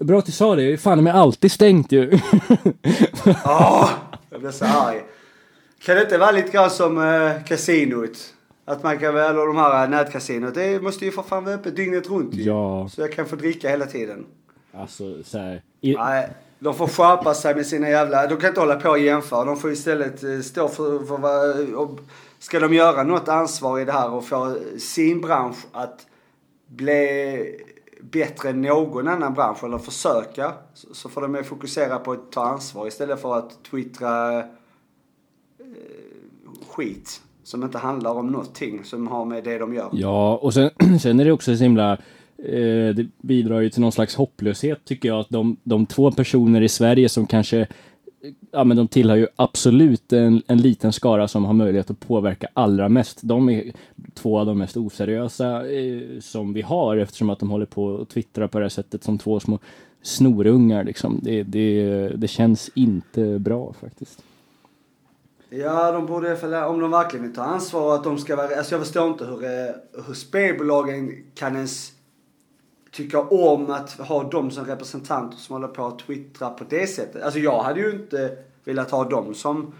[0.00, 0.78] bra att du sa det.
[0.78, 2.10] Fan, de är alltid stängt ju.
[3.44, 3.90] Åh,
[4.30, 5.02] jag blir så arg.
[5.84, 8.34] Kan det inte vara lite grann som eh, kasinot?
[8.64, 11.76] Att man kan väl, de här eh, nätkasinot, det måste ju för fan vara öppet
[11.76, 12.42] dygnet runt ju.
[12.42, 12.88] Ja.
[12.92, 14.26] Så jag kan få dricka hela tiden.
[14.74, 15.62] alltså, så här.
[15.80, 16.28] I, Nej,
[16.58, 19.44] de får skärpa sig med sina jävla, de kan inte hålla på och jämföra.
[19.44, 22.00] De får istället eh, stå för, för vad, och
[22.38, 26.06] ska de göra något ansvar i det här och få sin bransch att
[26.66, 27.60] bli
[28.00, 32.44] bättre än någon annan bransch eller försöka så, så får de fokusera på att ta
[32.44, 34.44] ansvar istället för att twittra eh,
[36.68, 39.88] skit som inte handlar om någonting som har med det de gör.
[39.92, 41.98] Ja, och sen, sen är det också så himla
[42.44, 46.60] eh, det bidrar ju till någon slags hopplöshet tycker jag att de, de två personer
[46.60, 47.66] i Sverige som kanske
[48.50, 52.48] Ja men de tillhör ju absolut en, en liten skara som har möjlighet att påverka
[52.54, 53.18] allra mest.
[53.22, 53.72] De är
[54.14, 58.08] två av de mest oseriösa eh, som vi har eftersom att de håller på och
[58.08, 59.58] twittrar på det här sättet som två små
[60.02, 61.20] snorungar liksom.
[61.22, 64.22] Det, det, det känns inte bra faktiskt.
[65.50, 68.74] Ja, de borde, för om de verkligen vill ta ansvar att de ska vara, alltså
[68.74, 69.74] jag förstår inte hur, eh,
[70.06, 71.92] hur spelbolagen kan ens
[72.98, 77.22] tycka om att ha dem som representanter som håller på att twittra på det sättet.
[77.22, 79.72] Alltså jag hade ju inte velat ha dem som,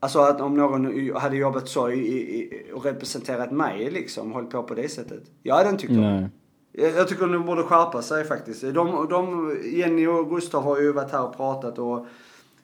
[0.00, 4.62] alltså att om någon hade jobbat så i, i, och representerat mig liksom, hållit på
[4.62, 5.22] på det sättet.
[5.42, 6.30] Jag hade inte tyckt om det.
[6.72, 8.62] Jag, jag tycker de borde skärpa sig faktiskt.
[8.62, 12.06] De, de, Jenny och Gustav har ju varit här och pratat och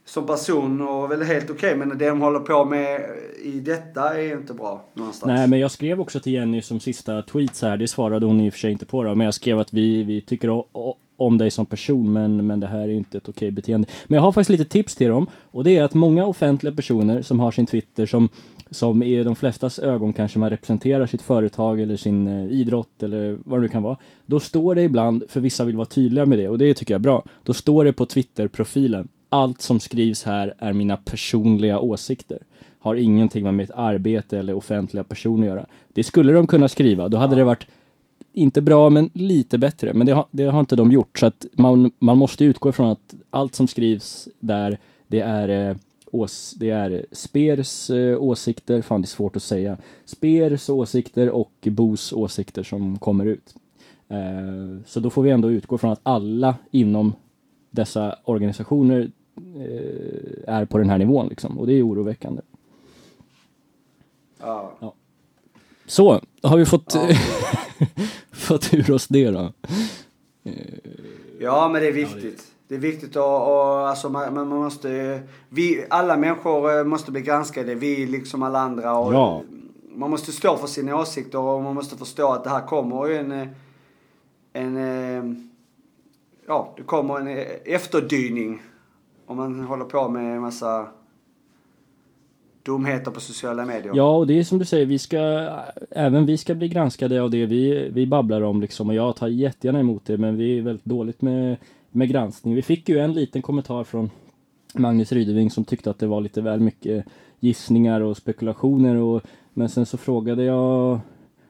[0.04, 3.00] som person och väl helt okej okay, men det de håller på med
[3.42, 5.28] i detta är inte bra någonstans.
[5.28, 8.40] Nej men jag skrev också till Jenny som sista tweet så här, det svarade hon
[8.40, 10.64] i och för sig inte på då, men jag skrev att vi, vi tycker
[11.16, 13.88] om dig som person men, men det här är inte ett okej beteende.
[14.06, 17.22] Men jag har faktiskt lite tips till dem och det är att många offentliga personer
[17.22, 18.28] som har sin Twitter som
[18.70, 23.38] som i de flestas ögon kanske man representerar sitt företag eller sin eh, idrott eller
[23.44, 23.96] vad det nu kan vara.
[24.26, 26.98] Då står det ibland, för vissa vill vara tydliga med det och det tycker jag
[26.98, 32.38] är bra, då står det på Twitter-profilen allt som skrivs här är mina personliga åsikter.
[32.78, 35.66] Har ingenting med mitt arbete eller offentliga person att göra.
[35.92, 37.66] Det skulle de kunna skriva, då hade det varit
[38.32, 39.92] inte bra men lite bättre.
[39.92, 42.90] Men det har, det har inte de gjort så att man, man måste utgå ifrån
[42.90, 45.76] att allt som skrivs där det är eh,
[46.10, 49.76] ås, det är Spers eh, åsikter, fan det är svårt att säga.
[50.04, 53.54] Spers åsikter och Bos åsikter som kommer ut.
[54.08, 57.12] Eh, så då får vi ändå utgå från att alla inom
[57.70, 59.10] dessa organisationer
[60.46, 61.58] är på den här nivån liksom.
[61.58, 62.42] Och det är oroväckande.
[64.38, 64.72] Ja.
[64.80, 64.94] ja.
[65.86, 67.08] Så, har vi fått, ja.
[68.32, 69.52] fått ur oss det då?
[71.38, 72.52] Ja, men det är viktigt.
[72.68, 77.20] Det är viktigt att, och, alltså man, man, måste, vi, alla människor eh, måste bli
[77.20, 78.98] granskade, vi liksom alla andra.
[78.98, 79.42] Och ja.
[79.94, 83.32] Man måste stå för sina åsikter och man måste förstå att det här kommer en,
[83.32, 83.48] eh,
[84.52, 85.50] en,
[86.46, 88.62] ja, det kommer en efterdyning
[89.32, 90.88] om man håller på med en massa
[92.62, 93.92] dumheter på sociala medier.
[93.94, 95.18] Ja, och det är som du säger, vi ska,
[95.90, 98.88] även vi ska bli granskade av det vi, vi babblar om liksom.
[98.88, 101.56] Och jag tar jättegärna emot det, men vi är väldigt dåligt med,
[101.90, 102.54] med granskning.
[102.54, 104.10] Vi fick ju en liten kommentar från
[104.74, 107.04] Magnus Rydeving som tyckte att det var lite väl mycket
[107.40, 108.96] gissningar och spekulationer.
[108.96, 109.22] Och,
[109.54, 111.00] men sen så frågade jag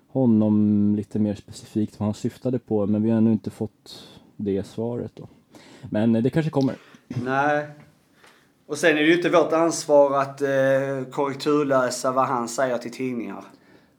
[0.09, 4.67] honom lite mer specifikt vad han syftade på, men vi har ännu inte fått det
[4.67, 5.29] svaret då.
[5.91, 6.75] Men det kanske kommer.
[7.25, 7.67] Nej.
[8.67, 12.93] Och sen är det ju inte vårt ansvar att eh, korrekturläsa vad han säger till
[12.93, 13.45] tidningar.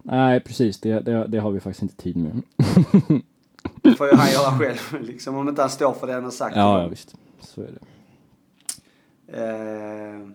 [0.04, 0.80] Nej, precis.
[0.80, 2.42] Det, det, det har vi faktiskt inte tid med.
[3.82, 6.32] det får ju han göra själv, liksom, om inte han står för det han har
[6.32, 6.56] sagt.
[6.56, 7.16] Ja, ja visst.
[7.40, 7.80] Så är det.
[9.38, 10.28] Eh,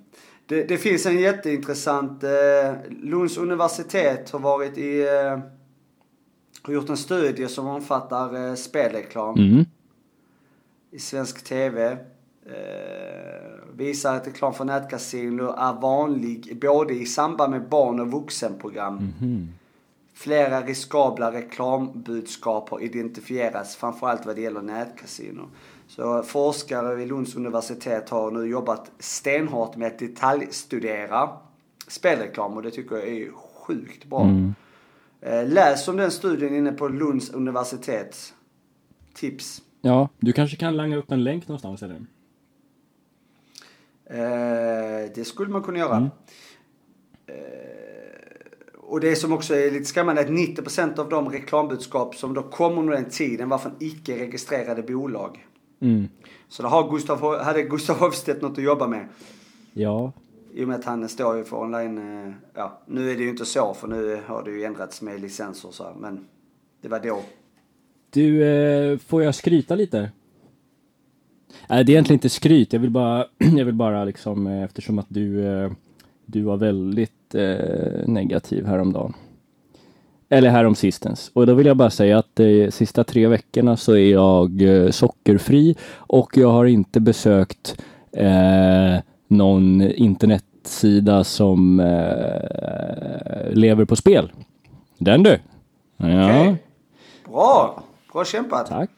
[0.46, 2.24] det, det, finns en jätteintressant...
[2.24, 5.00] Eh, Lunds universitet har varit i...
[5.00, 5.38] Eh,
[6.62, 9.38] har gjort en studie som omfattar eh, spelreklam.
[9.38, 9.64] Mm.
[10.90, 11.98] I svensk TV.
[12.48, 18.98] Eh, visar att reklam för nätkasino är vanlig både i samband med barn och vuxenprogram.
[18.98, 19.46] Mm -hmm.
[20.14, 25.48] Flera riskabla reklambudskap har identifierats, framförallt vad det gäller nätkasino.
[25.88, 31.28] Så forskare vid Lunds universitet har nu jobbat stenhårt med att detaljstudera
[31.88, 34.22] spelreklam och det tycker jag är sjukt bra.
[34.22, 34.54] Mm.
[35.20, 38.34] Eh, läs om den studien inne på Lunds universitet.
[39.14, 39.62] Tips.
[39.80, 42.00] Ja, du kanske kan langa upp en länk någonstans eller?
[44.10, 45.96] Eh, det skulle man kunna göra.
[45.96, 46.10] Mm.
[47.26, 47.34] Eh,
[48.76, 52.42] och det som också är lite skrämmande är att 90% av de reklambudskap som då
[52.42, 55.46] kom under den tiden var från icke-registrerade bolag.
[55.80, 56.08] Mm.
[56.48, 59.08] Så då har Gustav, hade Gustav Hofstedt något att jobba med.
[59.72, 60.12] Ja.
[60.52, 63.28] I och med att han står ju för online, eh, ja nu är det ju
[63.28, 66.26] inte så för nu har det ju ändrats med licenser och så men
[66.80, 67.22] det var då.
[68.10, 70.10] Du, får jag skryta lite?
[71.70, 72.72] Nej, det är egentligen inte skryt.
[72.72, 75.70] Jag vill bara, jag vill bara liksom, eh, eftersom att du, eh,
[76.26, 79.14] du var väldigt eh, negativ häromdagen.
[80.28, 81.30] Eller härom sistens.
[81.34, 84.90] Och då vill jag bara säga att de sista tre veckorna så är jag eh,
[84.90, 88.96] sockerfri och jag har inte besökt eh,
[89.28, 94.32] någon internetsida som eh, lever på spel.
[94.98, 95.38] Den du!
[95.96, 96.40] Ja.
[96.40, 96.54] Okay.
[97.24, 97.82] Bra!
[98.12, 98.66] Bra kämpat!
[98.66, 98.90] Tack!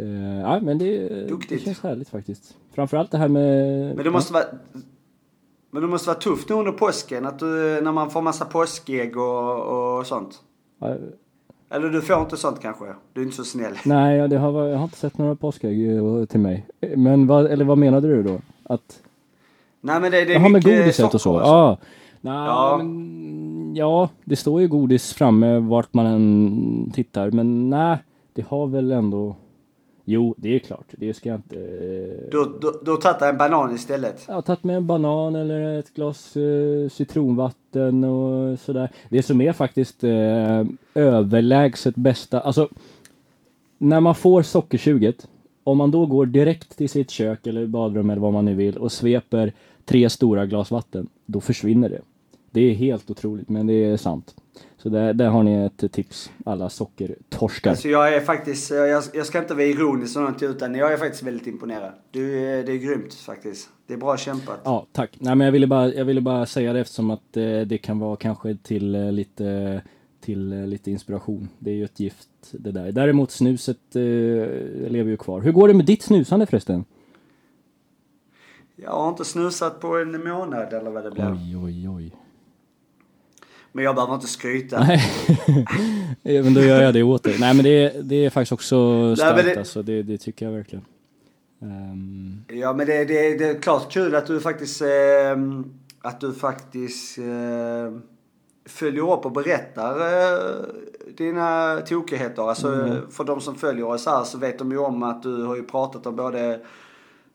[0.00, 1.08] Uh, ja, men det,
[1.48, 2.56] det känns härligt faktiskt.
[2.74, 3.96] Framförallt det här med...
[3.96, 4.44] Men det måste vara...
[5.70, 9.16] Men det måste vara tufft nu under påsken, att du, när man får massa påskägg
[9.16, 10.40] och, och sånt.
[10.80, 10.96] Ja,
[11.70, 12.84] Eller du får inte sånt kanske?
[13.12, 13.72] Du är inte så snäll.
[13.84, 16.66] Nej, ja, det har, jag har inte sett några påskägg eh, till mig.
[16.96, 18.38] Men vad, eller vad menade du då?
[18.62, 19.02] Att,
[19.80, 21.34] Nej men det, det är jaha, med mycket godiset och så?
[21.34, 21.78] socker Ja.
[22.20, 22.76] Nej, Ja.
[22.78, 27.30] men, ja, det står ju godis framme vart man än tittar.
[27.30, 27.98] Men nej,
[28.32, 29.36] det har väl ändå...
[30.12, 30.86] Jo, det är klart.
[30.90, 31.56] Det ska jag inte...
[32.30, 34.24] Du, du, du har tagit en banan istället.
[34.28, 38.90] Jag har tagit med en banan eller ett glas eh, citronvatten och sådär.
[39.08, 42.68] Det som är faktiskt eh, överlägset bästa, alltså
[43.78, 45.28] när man får sockersuget,
[45.64, 48.76] om man då går direkt till sitt kök eller badrum eller vad man nu vill
[48.76, 49.52] och sveper
[49.84, 52.00] tre stora glas vatten, då försvinner det.
[52.50, 54.34] Det är helt otroligt, men det är sant.
[54.76, 57.70] Så där, där har ni ett tips, alla sockertorskar.
[57.70, 60.96] Alltså jag är faktiskt, jag, jag ska inte vara ironisk eller någonting utan jag är
[60.96, 61.92] faktiskt väldigt imponerad.
[62.10, 63.68] Du, är- det är grymt faktiskt.
[63.86, 64.60] Det är bra kämpat.
[64.64, 65.16] Ja, tack.
[65.20, 67.98] Nej, men jag ville bara, jag ville bara säga det eftersom att eh, det kan
[67.98, 69.82] vara kanske till eh, lite
[70.20, 71.48] till eh, lite inspiration.
[71.58, 72.92] Det är ju ett gift det där.
[72.92, 74.00] Däremot snuset eh,
[74.90, 75.40] lever ju kvar.
[75.40, 76.84] Hur går det med ditt snusande förresten?
[78.76, 81.26] Jag har inte snusat på en månad eller vad det blev.
[81.32, 82.12] Oj, oj, oj.
[83.72, 84.78] Men jag behöver inte skryta.
[84.84, 85.00] Nej,
[86.42, 87.36] men då gör jag det åt dig.
[87.40, 89.82] Nej, men det, är- det är faktiskt också starkt det- alltså.
[89.82, 90.84] Det, det tycker jag verkligen.
[91.62, 94.88] Ehm, Ja men det, det, det är klart kul att du faktiskt, eh,
[96.02, 97.24] att du faktiskt eh,
[98.68, 100.64] följer upp och berättar eh,
[101.16, 102.42] dina tokigheter.
[102.48, 105.56] Alltså för de som följer oss här så vet de ju om att du har
[105.56, 106.60] ju pratat om både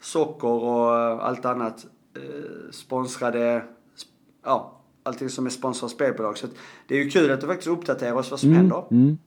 [0.01, 0.93] socker och
[1.27, 1.85] allt annat.
[2.15, 3.55] Eh, sponsrade,
[3.97, 4.07] sp-
[4.45, 4.74] ja
[5.05, 6.37] allting som är sponsrat av spelbolag.
[6.37, 6.51] Så att
[6.87, 8.83] det är ju kul att du faktiskt uppdaterar oss vad som händer.
[8.91, 9.17] Mm.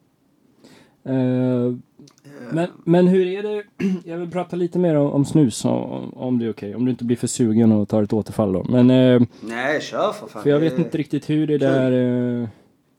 [1.04, 1.74] Eh,
[2.50, 3.62] men, men hur är det?
[4.04, 6.74] Jag vill prata lite mer om, om snus om, om det är okej.
[6.74, 8.66] Om du inte blir för sugen och tar ett återfall då.
[8.68, 10.42] Men eh, Nej, kör för fan.
[10.42, 11.92] för jag vet inte riktigt hur det där
[12.42, 12.48] eh,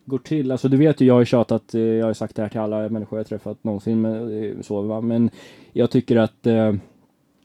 [0.05, 0.51] går till.
[0.51, 2.59] Alltså du vet ju, jag har ju tjatat, eh, jag har sagt det här till
[2.59, 4.01] alla människor jag träffat någonsin.
[4.01, 5.01] Men, eh, så, va?
[5.01, 5.29] men
[5.73, 6.73] jag tycker att, eh,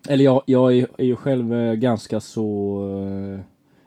[0.08, 2.78] eller jag, jag är, ju själv eh, ganska så
[3.34, 3.40] eh,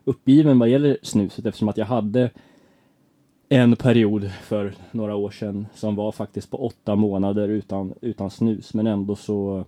[0.08, 2.30] uppgiven vad gäller snuset eftersom att jag hade
[3.50, 8.74] en period för några år sedan som var faktiskt på åtta månader utan, utan snus
[8.74, 9.66] men ändå så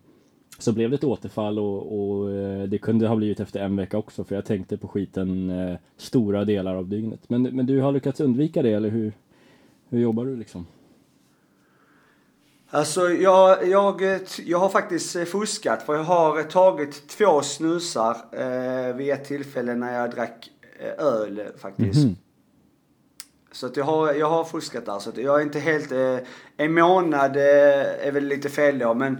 [0.59, 3.97] så blev det ett återfall och, och eh, det kunde ha blivit efter en vecka
[3.97, 7.29] också för jag tänkte på skiten eh, stora delar av dygnet.
[7.29, 9.13] Men, men du har lyckats undvika det eller hur,
[9.89, 10.65] hur jobbar du liksom?
[12.71, 14.01] Alltså jag, jag,
[14.45, 19.75] jag har faktiskt eh, fuskat för jag har tagit två snusar eh, vid ett tillfälle
[19.75, 20.49] när jag drack
[20.79, 22.05] eh, öl faktiskt.
[22.05, 22.15] Mhm.
[23.51, 24.99] Så att jag har, jag har fuskat där.
[24.99, 25.91] Så att jag är inte helt...
[25.91, 26.17] Eh,
[26.57, 29.17] en månad eh, är väl lite fel då men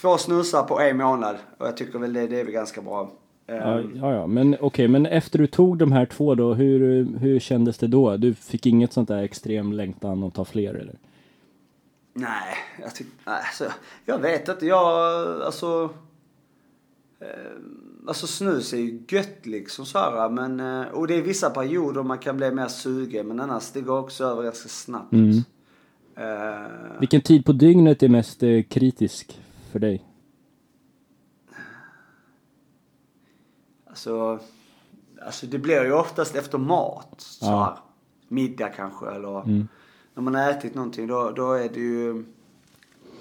[0.00, 1.36] två snusar på en månad.
[1.58, 3.10] Och jag tycker väl det, det är väl ganska bra.
[3.46, 4.26] Eh, Ja, ja, ja.
[4.26, 8.16] men okej, men efter du tog de här två då, hur, hur kändes det då?
[8.16, 10.94] Du fick inget sånt där extrem längtan att ta fler eller?
[12.18, 13.12] Nej, jag tycker...
[13.26, 13.72] Nej, alltså,
[14.04, 14.66] jag vet inte.
[14.66, 14.82] Jag...
[15.42, 15.90] Alltså...
[17.20, 17.28] Eh,
[18.08, 20.60] alltså snus är ju gött liksom så här, men...
[20.60, 23.98] Eh, och det är vissa perioder man kan bli mer sugen, men annars det går
[23.98, 25.12] också över ganska snabbt.
[25.12, 25.38] Mm.
[26.16, 29.40] Eh, Vilken tid på dygnet är mest eh, kritisk
[29.72, 30.04] för dig?
[33.88, 34.38] alltså...
[35.26, 37.14] Alltså det blir ju oftast efter mat.
[37.18, 37.64] Så Ja.
[37.64, 37.76] här.
[38.28, 39.40] Middag kanske eller...
[39.42, 39.68] Mm.
[40.16, 42.24] När man har ätit någonting då, då är det ju...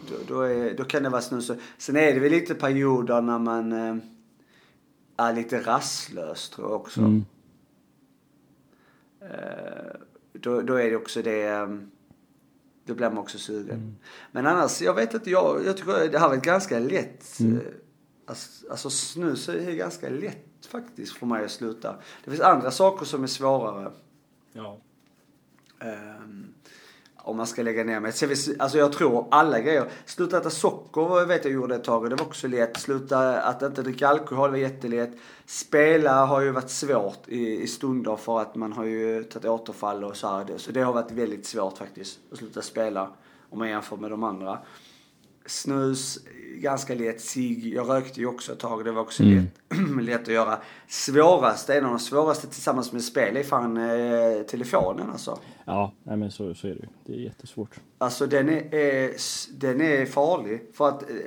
[0.09, 1.51] Då, då, är, då kan det vara snus.
[1.77, 3.95] Sen är det väl lite perioder när man eh,
[5.17, 6.99] är lite rastlös tror jag också.
[7.01, 7.25] Mm.
[9.21, 9.95] Eh,
[10.33, 11.43] då, då är det också det...
[11.43, 11.67] eh,
[12.85, 13.77] Då blir man också sugen.
[13.77, 13.95] Mm.
[14.31, 17.39] Men annars, jag vet inte, jag, jag tycker det här var ett ganska lätt...
[17.39, 17.59] Mm.
[18.25, 21.95] Alltså, alltså snus är ganska lätt faktiskt för mig att sluta.
[22.23, 23.91] Det finns andra saker som är svårare.
[24.53, 24.77] Ja.
[25.79, 26.47] Ehm,
[27.25, 28.11] om man ska lägga ner mig.
[28.59, 29.85] Alltså jag tror alla grejer.
[30.05, 32.77] Sluta äta socker vet jag gjorde ett tag och det var också lätt.
[32.77, 35.11] Sluta att inte dricka alkohol var jättelätt.
[35.45, 40.03] Spela har ju varit svårt i, i stunder för att man har ju tagit återfall
[40.03, 40.57] och så här.
[40.57, 43.09] Så det har varit väldigt svårt faktiskt att sluta spela
[43.49, 44.59] om man jämför med de andra.
[45.45, 46.19] Snus,
[46.55, 47.21] ganska lätt.
[47.21, 48.85] Cigg, jag rökte ju också ett tag.
[48.85, 49.49] Det var också lätt,
[50.01, 50.59] lätt att göra.
[50.87, 55.39] Svårast, en av de svåraste tillsammans med spel är fan eh, telefonen alltså.
[55.65, 56.87] Ja, nej men så, så är det ju.
[57.05, 57.79] Det är jättesvårt.
[57.97, 59.11] Alltså den är, är,
[59.59, 60.61] den är farlig.
[60.73, 61.17] För att eh,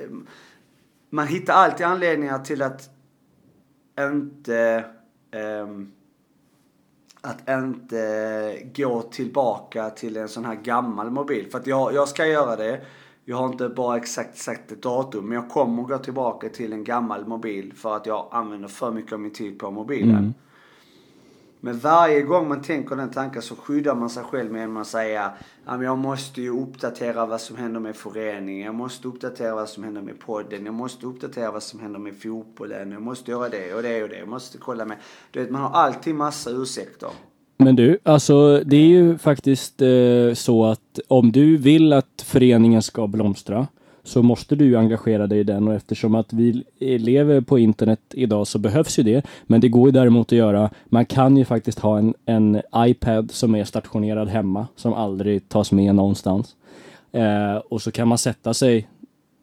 [1.09, 2.89] man hittar alltid anledningar till att
[3.99, 4.85] inte
[5.31, 5.91] ehm,
[7.21, 11.51] att inte gå tillbaka till en sån här gammal mobil.
[11.51, 12.81] För att jag, jag ska göra det.
[13.29, 15.25] Jag har inte bara exakt sagt ett datum.
[15.25, 17.73] Men jag kommer gå tillbaka till en gammal mobil.
[17.73, 20.33] För att jag använder för mycket av min tid på mobilen.
[21.59, 25.31] Men varje gång man tänker den tanken så skyddar man sig själv med att säga
[25.65, 28.65] men jag måste ju uppdatera vad som händer med föreningen.
[28.65, 30.65] Jag måste uppdatera vad som händer med podden.
[30.65, 32.91] Jag måste uppdatera vad som händer med fotbollen.
[32.91, 34.17] Jag måste göra det och det och det.
[34.17, 34.97] Jag måste kolla med.
[35.31, 37.09] Du vet, man har alltid massa ursäkter.
[37.61, 42.81] Men du, alltså det är ju faktiskt eh, så att om du vill att föreningen
[42.81, 43.67] ska blomstra
[44.03, 48.47] så måste du engagera dig i den och eftersom att vi lever på internet idag
[48.47, 49.25] så behövs ju det.
[49.43, 50.69] Men det går ju däremot att göra.
[50.85, 55.71] Man kan ju faktiskt ha en, en iPad som är stationerad hemma som aldrig tas
[55.71, 56.55] med någonstans.
[57.11, 58.87] Eh, och så kan man sätta sig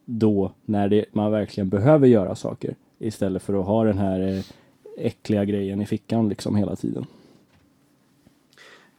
[0.05, 4.43] då när det, man verkligen behöver göra saker istället för att ha den här eh,
[5.07, 7.07] äckliga grejen i fickan liksom hela tiden.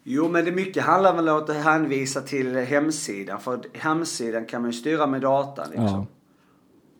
[0.09, 3.39] Jo, men det mycket handlar väl om att hänvisa till hemsidan.
[3.39, 6.07] För hemsidan kan man ju styra med datan liksom.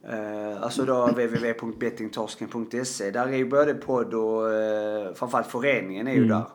[0.01, 0.09] Ja.
[0.09, 3.11] Eh, alltså då www.bettingtorsken.se.
[3.11, 6.29] Där är ju både podd och eh, framförallt föreningen är ju mm.
[6.29, 6.45] där.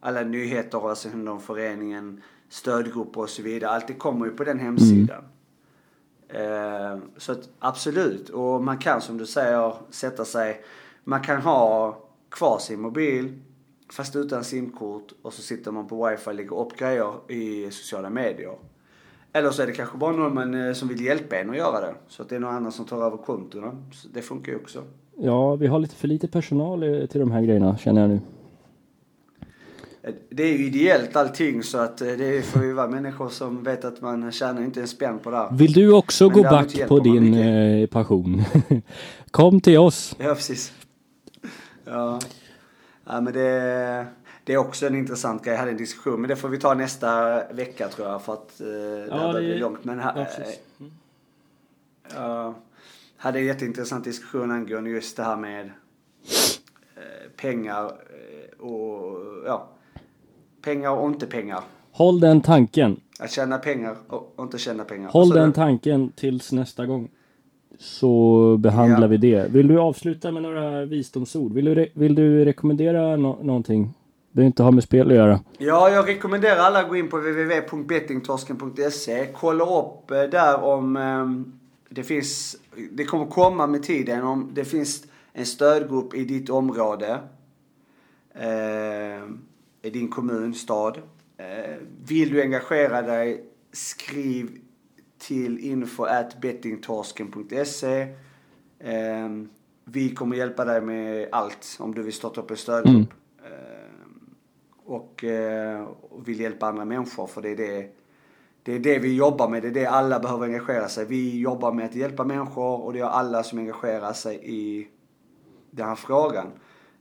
[0.00, 3.70] Alla nyheter och sen om föreningen, stödgrupper och så vidare.
[3.70, 5.24] Allt det kommer ju på den hemsidan.
[6.28, 6.92] Mm.
[6.92, 8.28] Eh, så att absolut.
[8.28, 10.64] Och man kan som du säger sätta sig.
[11.04, 11.98] Man kan ha
[12.30, 13.38] kvar sin mobil
[13.92, 18.10] fast utan simkort och så sitter man på wifi och lägger upp grejer i sociala
[18.10, 18.54] medier.
[19.32, 21.80] Eller så är det kanske bara någon man, eh, som vill hjälpa en att göra
[21.80, 21.94] det.
[22.08, 23.76] Så att det är någon annan som tar över kontona.
[24.12, 24.82] Det funkar ju också.
[25.16, 28.20] Ja, vi har lite för lite personal eh, till de här grejerna känner jag nu.
[30.02, 33.84] Eh, det är ju ideellt allting så att det får ju vara människor som vet
[33.84, 35.52] att man tjänar inte en spänn på det här.
[35.52, 38.42] Vill du också Men gå back på din eh, passion?
[39.30, 40.16] Kom till oss!
[40.18, 40.72] Ja, precis.
[41.84, 42.20] Ja.
[43.12, 44.06] Ja, men det,
[44.44, 45.52] det är också en intressant grej.
[45.52, 48.60] Jag hade en diskussion, men det får vi ta nästa vecka tror jag för att
[48.60, 48.68] eh,
[49.08, 49.84] ja, det blir långt.
[49.84, 50.44] Men här, ja,
[50.80, 52.46] mm.
[52.46, 52.54] uh,
[53.16, 59.68] hade en jätteintressant diskussion angående just det här med eh, pengar eh, och ja,
[60.62, 61.60] pengar och inte pengar.
[61.92, 63.00] Håll den tanken.
[63.18, 65.10] Att tjäna pengar och inte tjäna pengar.
[65.10, 67.08] Håll den tanken tills nästa gång
[67.80, 69.06] så behandlar ja.
[69.06, 69.50] vi det.
[69.50, 71.52] Vill du avsluta med några visdomsord?
[71.52, 73.94] Vill du, vill du rekommendera no någonting?
[74.32, 75.40] Det inte ha med spel att göra.
[75.58, 79.26] Ja, jag rekommenderar alla att gå in på www.bettingtorsken.se.
[79.34, 81.52] Kolla upp eh, där om um,
[81.88, 82.56] det finns,
[82.90, 87.18] det kommer komma med tiden om det finns en stödgrupp i ditt område.
[88.36, 89.22] Uh,
[89.82, 90.96] I din kommun, stad.
[90.96, 91.02] Uh,
[92.08, 94.50] vill du engagera dig, skriv
[95.20, 98.00] till info at bettingtorsken.se.
[98.78, 99.28] Eh,
[99.84, 102.94] vi kommer hjälpa dig med allt om du vill starta upp en stödgrupp.
[102.94, 103.06] Mm.
[103.44, 103.90] Eh,
[104.84, 107.88] och, eh, och vill hjälpa andra människor för det är det,
[108.62, 109.62] det är det vi jobbar med.
[109.62, 111.06] Det är det alla behöver engagera sig.
[111.06, 114.88] Vi jobbar med att hjälpa människor och det är alla som engagerar sig i
[115.70, 116.46] den här frågan.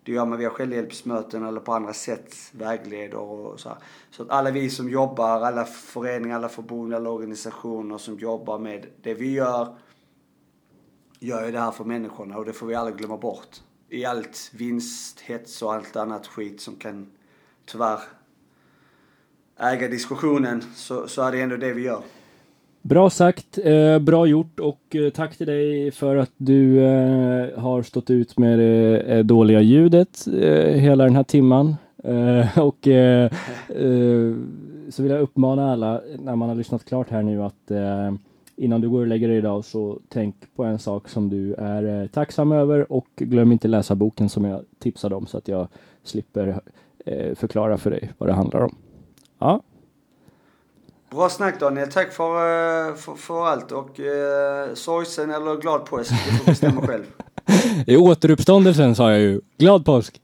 [0.04, 3.78] Det gör man via självhjälpsmöten eller på andra sätt, vägleder och så här.
[4.12, 8.86] Så att alla vi som jobbar, alla föreningar, alla förbund, alla organisationer som jobbar med
[9.02, 9.76] det vi gör,
[11.20, 13.62] gör ju det här för människorna och det får vi aldrig glömma bort.
[13.89, 17.12] I allt vinst, hets och allt annat skit som kan
[17.66, 18.00] tyvärr
[19.58, 22.04] äga diskussionen så, så är det ändå det vi gör.
[22.82, 27.82] Bra sagt, eh, bra gjort och eh, tack till dig för att du eh, har
[27.82, 31.76] stått ut med det eh, dåliga ljudet eh, hela den här timman.
[32.04, 33.32] Eh, och eh,
[33.70, 34.34] eh,
[34.90, 38.14] så vill jag uppmana alla när man har lyssnat klart här nu att eh,
[38.56, 42.08] innan du går och lägger dig idag så tänk på en sak som du är
[42.08, 45.68] tacksam över och glöm inte läsa boken som jag tipsade om så att jag
[46.04, 46.60] slipper
[47.36, 48.76] förklara för dig vad det handlar om.
[49.39, 49.62] Ja,
[51.12, 51.92] Bra snack Daniel.
[51.92, 52.36] Tack för,
[52.90, 56.12] eh, för, för allt och eh, sorgsen eller glad påsk.
[56.12, 57.04] Du får bestämma själv.
[57.88, 59.42] I återuppståndelsen sa jag ju.
[59.58, 60.22] Glad påsk.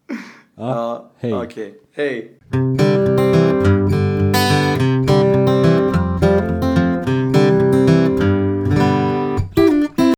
[0.58, 1.34] Ja, ja hej.
[1.34, 1.74] Okej.
[1.96, 2.32] Okay.
[2.52, 3.45] Hej.